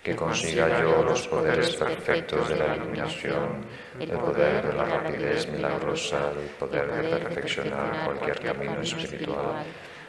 que 0.02 0.16
consiga 0.16 0.80
yo 0.80 1.02
los 1.02 1.28
poderes 1.28 1.76
perfectos 1.76 2.48
de 2.48 2.56
la 2.56 2.76
iluminación, 2.76 3.66
el 4.00 4.08
poder 4.08 4.68
de 4.68 4.72
la 4.72 4.84
rapidez 4.84 5.50
milagrosa, 5.50 6.30
el 6.30 6.48
poder 6.58 7.02
de 7.02 7.16
perfeccionar 7.18 8.06
cualquier 8.06 8.40
camino 8.40 8.80
espiritual, 8.80 9.66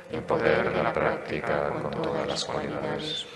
el 0.09 0.21
poder 0.21 0.71
de 0.71 0.83
la 0.83 0.93
práctica 0.93 1.69
con 1.81 2.01
todas 2.01 2.25
las 2.25 2.45
cualidades. 2.45 3.27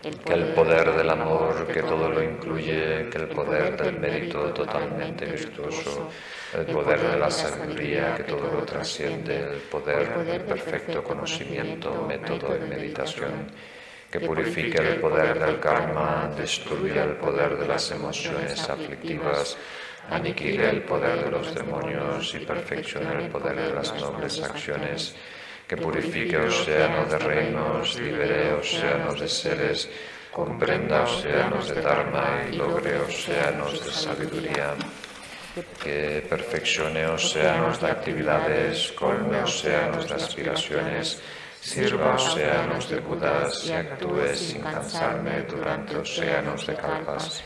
Que 0.00 0.32
el 0.32 0.54
poder 0.54 0.92
del 0.94 1.10
amor 1.10 1.66
que 1.66 1.82
todo 1.82 2.08
lo 2.08 2.22
incluye, 2.22 3.08
que 3.10 3.18
el 3.18 3.28
poder 3.28 3.76
del 3.76 3.98
mérito 3.98 4.52
totalmente 4.54 5.24
virtuoso, 5.26 6.08
el 6.54 6.66
poder 6.66 7.00
de 7.00 7.18
la 7.18 7.30
sabiduría 7.30 8.14
que 8.14 8.22
todo 8.22 8.48
lo 8.48 8.64
trasciende, 8.64 9.40
el 9.40 9.60
poder 9.62 10.24
del 10.24 10.42
perfecto 10.42 11.02
conocimiento, 11.02 12.06
método 12.06 12.56
y 12.56 12.68
meditación 12.68 13.50
que 14.10 14.20
purifique 14.20 14.78
el 14.78 15.00
poder 15.00 15.38
del 15.38 15.60
karma, 15.60 16.30
destruya 16.36 17.04
el 17.04 17.16
poder 17.16 17.58
de 17.58 17.68
las 17.68 17.90
emociones 17.90 18.68
aflictivas, 18.68 19.56
aniquile 20.10 20.70
el 20.70 20.82
poder 20.82 21.24
de 21.24 21.30
los 21.30 21.54
demonios 21.54 22.34
y 22.34 22.38
perfeccione 22.38 23.24
el 23.24 23.30
poder 23.30 23.56
de 23.56 23.74
las 23.74 23.94
nobles 24.00 24.42
acciones, 24.42 25.14
que 25.68 25.76
purifique 25.76 26.38
océanos 26.38 27.10
de 27.12 27.18
reinos, 27.18 28.00
libere 28.00 28.54
océanos 28.54 29.20
de 29.20 29.28
seres, 29.28 29.90
comprenda 30.32 31.04
océanos 31.04 31.68
de 31.68 31.82
Dharma 31.82 32.48
y 32.48 32.56
logre 32.56 32.96
océanos 33.00 33.84
de 33.84 33.92
sabiduría 33.92 34.72
que 35.82 36.24
perfeccione 36.28 37.04
océanos 37.06 37.80
de 37.80 37.90
actividades, 37.90 38.92
colme 38.92 39.42
océanos 39.42 40.08
de 40.08 40.14
aspiraciones, 40.14 41.20
sirva 41.60 42.14
océanos 42.14 42.88
de 42.88 43.00
Budas 43.00 43.66
y 43.66 43.72
actúe 43.72 44.34
sin 44.34 44.62
cansarme 44.62 45.42
durante 45.42 45.96
océanos 45.98 46.66
de 46.66 46.74
kalpas, 46.76 47.42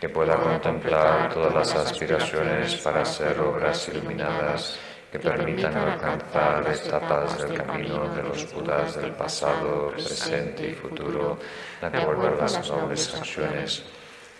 que 0.00 0.08
pueda 0.08 0.36
contemplar 0.36 1.32
todas 1.32 1.54
las 1.54 1.74
aspiraciones 1.74 2.76
para 2.76 3.02
hacer 3.02 3.40
obras 3.40 3.88
iluminadas 3.88 4.78
que 5.14 5.20
permitan 5.20 5.76
alcanzar 5.76 6.66
etapas 6.74 7.38
del 7.38 7.56
camino 7.56 8.12
de 8.16 8.22
los 8.24 8.52
Budas 8.52 8.96
del 8.96 9.12
pasado, 9.12 9.92
presente 9.92 10.70
y 10.70 10.74
futuro, 10.74 11.38
de 11.80 11.86
acuerdo 11.86 12.26
a 12.26 12.34
las 12.34 12.68
nobles 12.68 13.14
acciones. 13.14 13.84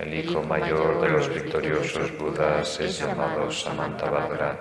El 0.00 0.12
hijo 0.12 0.42
mayor 0.42 1.00
de 1.00 1.08
los 1.10 1.28
victoriosos 1.32 2.18
Budas 2.18 2.80
es 2.80 2.98
llamado 2.98 3.52
Samantabhadra, 3.52 4.58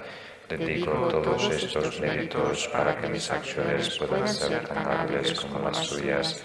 Dedico 0.48 0.92
todos 1.08 1.50
estos 1.50 2.00
méritos 2.00 2.68
para 2.68 2.96
que 2.96 3.08
mis 3.08 3.32
acciones 3.32 3.98
puedan 3.98 4.28
ser 4.28 4.68
tan 4.68 4.86
hábiles 4.86 5.34
como 5.40 5.58
las 5.68 5.78
suyas, 5.78 6.44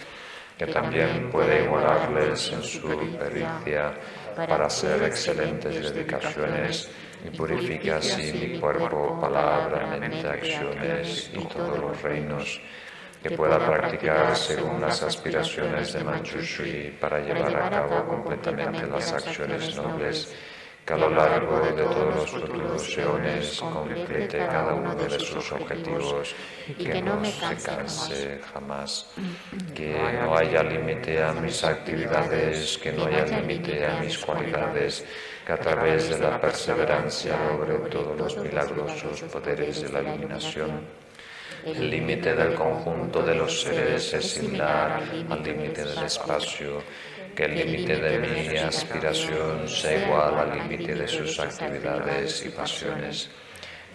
que 0.56 0.66
también 0.66 1.28
puede 1.30 1.64
igualarles 1.64 2.52
en 2.52 2.62
su 2.62 2.88
pericia 3.18 3.92
para 4.34 4.64
hacer 4.64 5.02
excelentes 5.02 5.92
dedicaciones 5.92 6.88
y 7.24 7.36
purifique 7.36 7.92
así 7.92 8.32
mi 8.32 8.58
cuerpo, 8.58 9.18
palabra, 9.20 9.86
mente, 9.98 10.26
acciones 10.26 11.30
y 11.34 11.44
todos 11.44 11.78
los 11.78 12.02
reinos 12.02 12.60
que 13.22 13.30
pueda 13.30 13.58
practicar 13.58 14.36
según 14.36 14.80
las 14.80 15.02
aspiraciones 15.02 15.92
de 15.92 16.04
Manchushri 16.04 16.96
para 17.00 17.18
llevar 17.20 17.56
a 17.56 17.70
cabo 17.70 18.06
completamente 18.06 18.86
las 18.86 19.12
acciones 19.12 19.76
nobles 19.76 20.34
que 20.88 20.94
a 20.94 20.96
lo 20.96 21.10
largo 21.10 21.60
de 21.60 21.72
todos 21.72 22.14
los 22.14 22.30
futuros 22.30 22.96
eones 22.96 23.60
complete 23.60 24.38
cada 24.38 24.72
uno 24.72 24.94
de 24.94 25.20
sus 25.20 25.52
objetivos 25.52 26.34
y 26.66 26.72
que 26.72 27.02
no 27.02 27.22
se 27.26 27.56
canse 27.56 28.40
jamás, 28.54 29.10
que 29.74 29.92
no 30.22 30.34
haya 30.34 30.62
límite 30.62 31.22
a 31.22 31.34
mis 31.34 31.62
actividades, 31.62 32.78
que 32.78 32.92
no 32.92 33.04
haya 33.04 33.26
límite 33.26 33.84
a 33.84 34.00
mis 34.00 34.16
cualidades, 34.16 35.04
que 35.48 35.54
a 35.54 35.56
través 35.56 36.10
de 36.10 36.18
la 36.18 36.38
perseverancia 36.38 37.34
logre 37.48 37.88
todos 37.88 38.14
los 38.18 38.36
milagrosos 38.36 39.22
poderes 39.32 39.80
de 39.80 39.88
la 39.88 40.02
iluminación. 40.02 40.82
El 41.64 41.88
límite 41.88 42.34
del 42.34 42.52
conjunto 42.52 43.22
de 43.22 43.34
los 43.34 43.62
seres 43.62 44.12
es 44.12 44.30
similar 44.32 45.00
al 45.30 45.42
límite 45.42 45.86
del 45.86 46.04
espacio 46.04 46.82
que 47.34 47.46
el 47.46 47.54
límite 47.54 47.96
de 47.96 48.18
mi 48.18 48.58
aspiración 48.58 49.66
sea 49.66 50.04
igual 50.04 50.38
al 50.38 50.58
límite 50.58 50.94
de 50.94 51.08
sus 51.08 51.40
actividades 51.40 52.44
y 52.44 52.50
pasiones. 52.50 53.30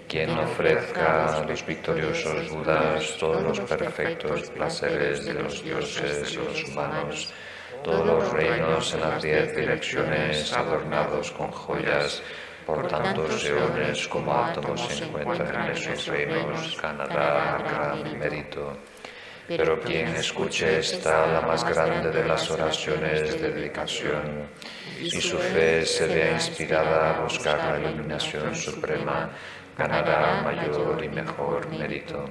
Quien 0.08 0.32
ofrezca 0.32 1.38
a 1.38 1.46
los 1.46 1.64
victoriosos 1.68 2.50
Budas 2.50 3.16
todos 3.20 3.44
los 3.44 3.60
perfectos 3.60 4.50
placeres 4.50 5.24
de 5.24 5.36
los 5.36 5.64
dioses 5.64 6.34
y 6.34 6.38
los 6.38 6.64
humanos, 6.64 7.32
todos 7.84 8.06
los 8.06 8.32
reinos 8.32 8.94
en 8.94 9.02
las 9.02 9.22
diez 9.22 9.56
direcciones 9.56 10.54
adornados 10.54 11.32
con 11.32 11.52
joyas, 11.52 12.22
por 12.66 12.88
tantos 12.88 13.44
eones 13.46 14.08
como 14.08 14.34
átomos 14.34 14.82
se 14.82 15.04
encuentran 15.04 15.66
en 15.66 15.72
esos 15.72 16.08
reinos, 16.08 16.82
ganará 16.82 17.58
gran 17.58 18.18
mérito. 18.18 18.78
Pero 19.48 19.80
quien 19.82 20.08
escuche 20.16 20.80
esta, 20.80 21.28
la 21.28 21.42
más 21.42 21.66
grande 21.66 22.10
de 22.12 22.26
las 22.26 22.50
oraciones 22.50 23.42
de 23.42 23.52
dedicación, 23.52 24.48
y 25.02 25.10
su 25.10 25.38
fe 25.38 25.86
se 25.86 26.08
vea 26.08 26.32
inspirada 26.32 27.18
a 27.18 27.22
buscar 27.22 27.58
la 27.58 27.90
iluminación 27.90 28.56
suprema, 28.56 29.30
ganará 29.78 30.42
mayor 30.44 31.04
y 31.04 31.10
mejor 31.10 31.68
mérito. 31.70 32.26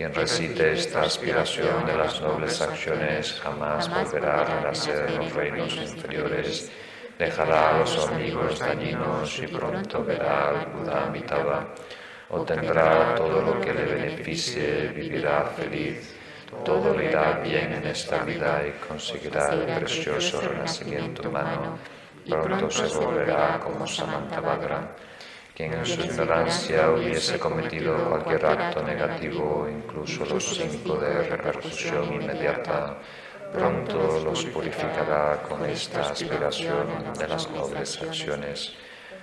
Quien 0.00 0.14
recite 0.14 0.72
esta 0.72 1.02
aspiración 1.02 1.84
de 1.84 1.94
las 1.94 2.22
nobles 2.22 2.58
acciones 2.62 3.38
jamás 3.42 3.86
volverá 3.86 4.40
a 4.40 4.44
renacer 4.44 5.10
en 5.10 5.18
los 5.18 5.34
reinos 5.34 5.76
inferiores, 5.76 6.72
dejará 7.18 7.68
a 7.68 7.78
los 7.80 8.08
amigos 8.08 8.58
dañinos 8.60 9.38
y 9.40 9.46
pronto 9.48 10.02
verá 10.02 10.48
al 10.48 10.66
Buda 10.68 11.04
Amitabha, 11.04 11.74
obtendrá 12.30 13.14
todo 13.14 13.42
lo 13.42 13.60
que 13.60 13.74
le 13.74 13.84
beneficie, 13.84 14.88
vivirá 14.88 15.44
feliz. 15.54 16.16
todo 16.64 16.94
le 16.96 17.10
irá 17.10 17.32
bien 17.32 17.70
en 17.74 17.86
esta 17.88 18.24
vida 18.24 18.62
y 18.66 18.70
conseguirá 18.88 19.52
el 19.52 19.80
precioso 19.80 20.40
renacimiento 20.40 21.28
humano. 21.28 21.78
Pronto 22.26 22.70
se 22.70 22.86
volverá 22.86 23.60
como 23.60 23.86
Samantabhadra, 23.86 24.96
quien 25.54 25.74
en 25.74 25.86
su 25.86 26.00
ignorancia 26.00 26.90
hubiese 26.90 27.38
cometido 27.38 27.96
cualquier 28.08 28.46
acto 28.46 28.82
negativo, 28.82 29.68
incluso 29.68 30.24
los 30.24 30.44
cinco 30.44 30.96
de 30.96 31.22
repercusión 31.22 32.12
inmediata, 32.12 32.98
pronto 33.52 34.20
los 34.24 34.44
purificará 34.46 35.42
con 35.48 35.64
esta 35.66 36.10
aspiración 36.10 37.12
de 37.18 37.28
las 37.28 37.50
nobles 37.50 38.00
acciones 38.00 38.72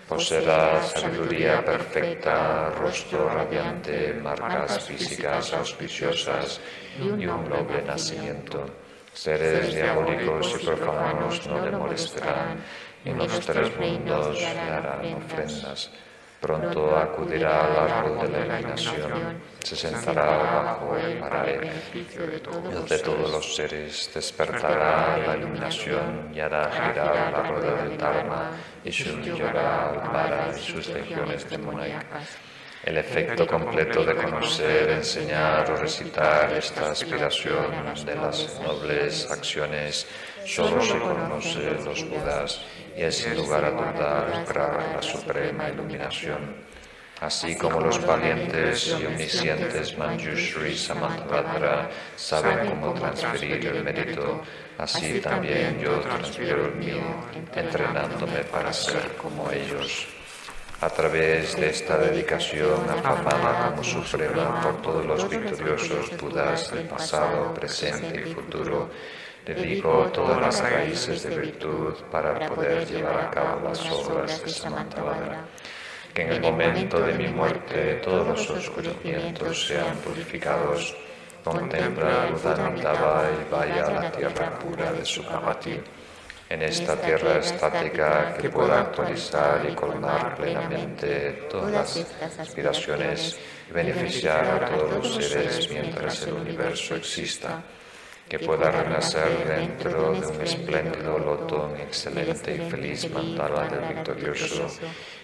poseerá 0.08 0.82
sabiduría 0.84 1.64
perfecta, 1.64 2.70
rostro 2.70 3.28
radiante, 3.28 4.14
marcas 4.14 4.80
físicas 4.88 5.54
auspiciosas 5.54 6.62
y 6.98 7.26
un 7.26 7.50
noble 7.50 7.82
nacimiento. 7.86 8.66
Seres 9.14 9.76
diabólicos 9.76 10.56
y 10.62 10.66
profanos 10.66 11.48
no 11.48 11.66
le 11.66 11.72
molestarán, 11.72 12.64
y 13.04 13.10
en 13.10 13.18
los 13.18 13.40
tres 13.42 13.76
mundos 13.78 14.40
le 14.40 14.72
harán 14.72 15.14
ofrendas. 15.16 15.92
Pronto 16.42 16.96
acudirá 16.96 17.66
al 17.66 17.90
árbol 17.90 18.22
de 18.22 18.30
la 18.30 18.60
iluminación, 18.60 19.42
se 19.64 19.76
sentará 19.76 20.38
bajo 20.38 20.96
el 20.96 21.18
paraje. 21.18 21.72
El 21.94 22.86
de 22.88 23.00
todos 23.00 23.32
los 23.32 23.56
seres. 23.56 24.12
despertará 24.14 25.18
la 25.18 25.36
iluminación 25.36 26.30
y 26.34 26.40
hará 26.40 26.70
girar 26.72 27.32
la 27.32 27.44
rueda 27.44 27.84
del 27.84 27.98
Dharma 27.98 28.52
y 28.84 28.92
se 28.92 29.12
unirá 29.12 29.90
al 29.90 30.12
Mara 30.12 30.52
y 30.56 30.60
sus 30.60 30.88
legiones 30.90 31.50
demoníacas. 31.50 32.38
El 32.84 32.98
efecto 33.00 33.46
completo 33.48 34.06
de 34.06 34.16
conocer, 34.16 34.92
enseñar 34.92 35.70
o 35.72 35.76
recitar 35.76 36.54
esta 36.54 36.92
aspiración 36.92 37.96
de 38.06 38.16
las 38.16 38.62
nobles 38.62 39.30
acciones 39.30 40.08
solo 40.46 40.82
se 40.82 40.98
conoce 41.00 41.72
los 41.84 42.08
Budas 42.08 42.62
y 42.98 43.04
es 43.04 43.18
sin 43.18 43.36
lugar 43.36 43.64
a 43.64 43.72
dudar 43.72 44.40
lograr 44.40 44.96
la 44.96 45.02
suprema 45.02 45.70
iluminación. 45.70 46.66
Así 47.22 47.56
como 47.56 47.80
los 47.80 48.06
valientes 48.06 48.96
y 49.00 49.06
omniscientes 49.06 49.98
Manjushri 49.98 50.76
Samantabhadra 50.76 51.90
saben 52.16 52.70
cómo 52.70 52.94
transferir 52.94 53.66
el 53.68 53.84
mérito, 53.84 54.42
así 54.78 55.20
también 55.20 55.80
yo 55.80 56.00
transfiero 56.00 56.66
el 56.68 56.76
mío, 56.76 57.02
entrenándome 57.56 58.44
para 58.52 58.72
ser 58.72 59.16
como 59.22 59.50
ellos. 59.52 60.08
A 60.80 60.90
través 60.90 61.56
de 61.56 61.72
esta 61.72 61.98
dedicación 61.98 62.88
afamada 62.88 63.72
como 63.72 63.84
suprema 63.84 64.62
por 64.62 64.82
todos 64.84 65.06
los 65.08 65.28
victoriosos 65.28 66.16
Budas 66.18 66.72
del 66.72 66.88
pasado, 66.88 67.52
presente 67.56 68.22
y 68.22 68.32
futuro, 68.32 68.92
dedico 69.54 70.10
todas 70.14 70.42
las 70.42 70.60
raíces 70.62 71.24
de 71.24 71.38
virtud 71.38 71.94
para 72.12 72.48
poder 72.48 72.86
llevar 72.86 73.18
a 73.28 73.32
cabo 73.32 73.70
las 73.70 73.80
obras 73.90 74.44
de 74.44 74.50
Samantabhadra. 74.50 75.46
Que 76.14 76.24
en 76.24 76.34
el 76.34 76.42
momento 76.42 77.00
de 77.00 77.14
mi 77.14 77.28
muerte 77.28 78.02
todos 78.04 78.28
los 78.28 78.50
oscurecimientos 78.50 79.68
sean 79.68 79.96
purificados. 79.98 80.96
Contempla 81.44 82.28
Buddha 82.30 82.74
y 82.76 83.52
vaya 83.52 83.86
a 83.86 83.92
la 83.92 84.12
tierra 84.12 84.60
pura 84.60 84.92
de 84.92 85.06
su 85.06 85.22
Sukhavati. 85.22 85.80
En 86.50 86.62
esta 86.62 86.96
tierra 87.00 87.38
estática 87.38 88.34
que 88.34 88.50
pueda 88.50 88.82
actualizar 88.82 89.66
y 89.70 89.74
colmar 89.74 90.36
plenamente 90.36 91.48
todas 91.50 91.72
las 91.72 92.40
aspiraciones 92.40 93.40
y 93.70 93.74
beneficiar 93.74 94.64
a 94.64 94.70
todos 94.70 95.16
los 95.16 95.26
seres 95.26 95.70
mientras 95.70 96.24
el 96.24 96.34
universo 96.34 96.96
exista 96.96 97.64
que 98.28 98.40
pueda 98.40 98.72
renacer 98.72 99.48
dentro 99.48 100.14
de 100.14 100.28
un 100.28 100.42
espléndido 100.42 101.18
loto, 101.18 101.70
un 101.74 101.80
excelente 101.80 102.56
y 102.56 102.70
feliz 102.70 103.10
mandala 103.12 103.68
del 103.68 103.96
victorioso, 103.96 104.68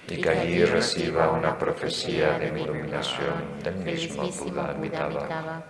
y 0.08 0.22
que 0.22 0.30
allí 0.30 0.64
reciba 0.66 1.32
una 1.32 1.58
profecía 1.58 2.38
de 2.40 2.48
iluminación 2.48 3.60
del 3.64 3.76
mismo 3.76 4.24
Buda 4.30 4.72
Amitabha 4.72 5.64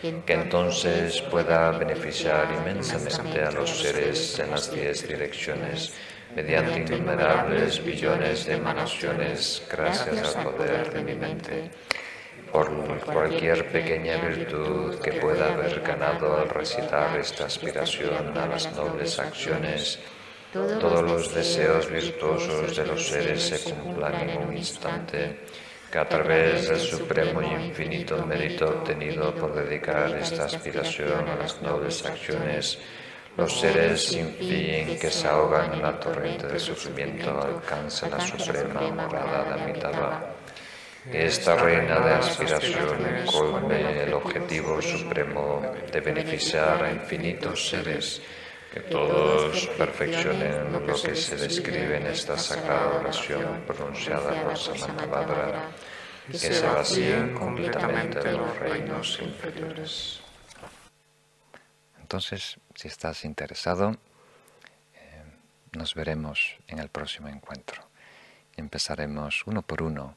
que 0.00 0.32
entonces 0.32 1.20
pueda 1.22 1.72
beneficiar 1.72 2.48
inmensamente 2.50 3.42
a 3.42 3.50
los 3.50 3.68
seres 3.68 4.38
en 4.38 4.50
las 4.50 4.72
diez 4.72 5.06
direcciones 5.06 5.92
mediante 6.34 6.78
innumerables 6.80 7.84
billones 7.84 8.46
de 8.46 8.54
emanaciones 8.54 9.62
gracias 9.70 10.36
al 10.36 10.44
poder 10.44 10.90
de 10.90 11.02
mi 11.02 11.14
mente 11.14 11.70
por 12.52 12.70
cualquier 13.04 13.70
pequeña 13.70 14.16
virtud 14.16 14.98
que 15.00 15.12
pueda 15.14 15.52
haber 15.52 15.80
ganado 15.80 16.36
al 16.36 16.48
recitar 16.48 17.18
esta 17.18 17.46
aspiración 17.46 18.36
a 18.36 18.46
las 18.46 18.74
nobles 18.74 19.18
acciones, 19.18 19.98
todos 20.52 21.02
los 21.02 21.34
deseos 21.34 21.88
virtuosos 21.90 22.76
de 22.76 22.86
los 22.86 23.06
seres 23.06 23.42
se 23.42 23.70
cumplan 23.70 24.28
en 24.28 24.38
un 24.38 24.56
instante, 24.56 25.40
que 25.90 25.98
a 25.98 26.08
través 26.08 26.68
del 26.68 26.80
supremo 26.80 27.42
y 27.42 27.66
infinito 27.66 28.24
mérito 28.26 28.68
obtenido 28.68 29.34
por 29.34 29.54
dedicar 29.54 30.16
esta 30.16 30.44
aspiración 30.44 31.28
a 31.28 31.36
las 31.36 31.60
nobles 31.62 32.04
acciones, 32.04 32.78
los 33.36 33.60
seres 33.60 34.06
sin 34.06 34.34
fin 34.34 34.98
que 34.98 35.10
se 35.10 35.28
ahogan 35.28 35.74
en 35.74 35.82
la 35.82 35.98
torrente 35.98 36.46
de 36.46 36.58
sufrimiento 36.58 37.40
alcancen 37.40 38.10
la 38.10 38.20
suprema 38.20 38.90
morada 38.90 39.44
de 39.44 39.62
Amitabha 39.62 40.29
esta 41.06 41.56
reina 41.56 42.00
de 42.00 42.14
aspiración 42.14 43.24
colme 43.32 44.02
el 44.02 44.12
objetivo 44.12 44.82
supremo 44.82 45.62
de 45.90 46.00
beneficiar 46.00 46.84
a 46.84 46.92
infinitos 46.92 47.70
seres, 47.70 48.20
que 48.72 48.80
todos 48.80 49.66
perfeccionen 49.78 50.72
lo 50.72 50.84
que 50.84 51.14
se 51.14 51.36
describe 51.36 51.96
en 51.96 52.06
esta 52.06 52.36
sagrada 52.36 53.00
oración 53.00 53.64
pronunciada 53.66 54.44
por 54.44 54.56
Samantabhadra, 54.56 55.70
que 56.30 56.38
se 56.38 56.66
vacíen 56.66 57.34
completamente 57.34 58.20
de 58.20 58.32
los 58.32 58.58
reinos 58.58 59.18
inferiores. 59.20 60.20
Entonces, 61.98 62.58
si 62.74 62.88
estás 62.88 63.24
interesado, 63.24 63.96
eh, 64.94 65.24
nos 65.72 65.94
veremos 65.94 66.56
en 66.68 66.78
el 66.78 66.88
próximo 66.88 67.28
encuentro. 67.28 67.82
Empezaremos 68.56 69.42
uno 69.46 69.62
por 69.62 69.82
uno 69.82 70.16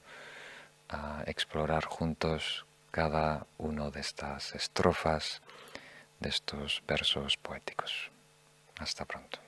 a 0.93 1.23
explorar 1.25 1.85
juntos 1.85 2.65
cada 2.91 3.45
uno 3.57 3.91
de 3.91 3.99
estas 3.99 4.53
estrofas, 4.55 5.41
de 6.19 6.29
estos 6.29 6.83
versos 6.87 7.37
poéticos. 7.37 8.11
Hasta 8.79 9.03
pronto. 9.05 9.42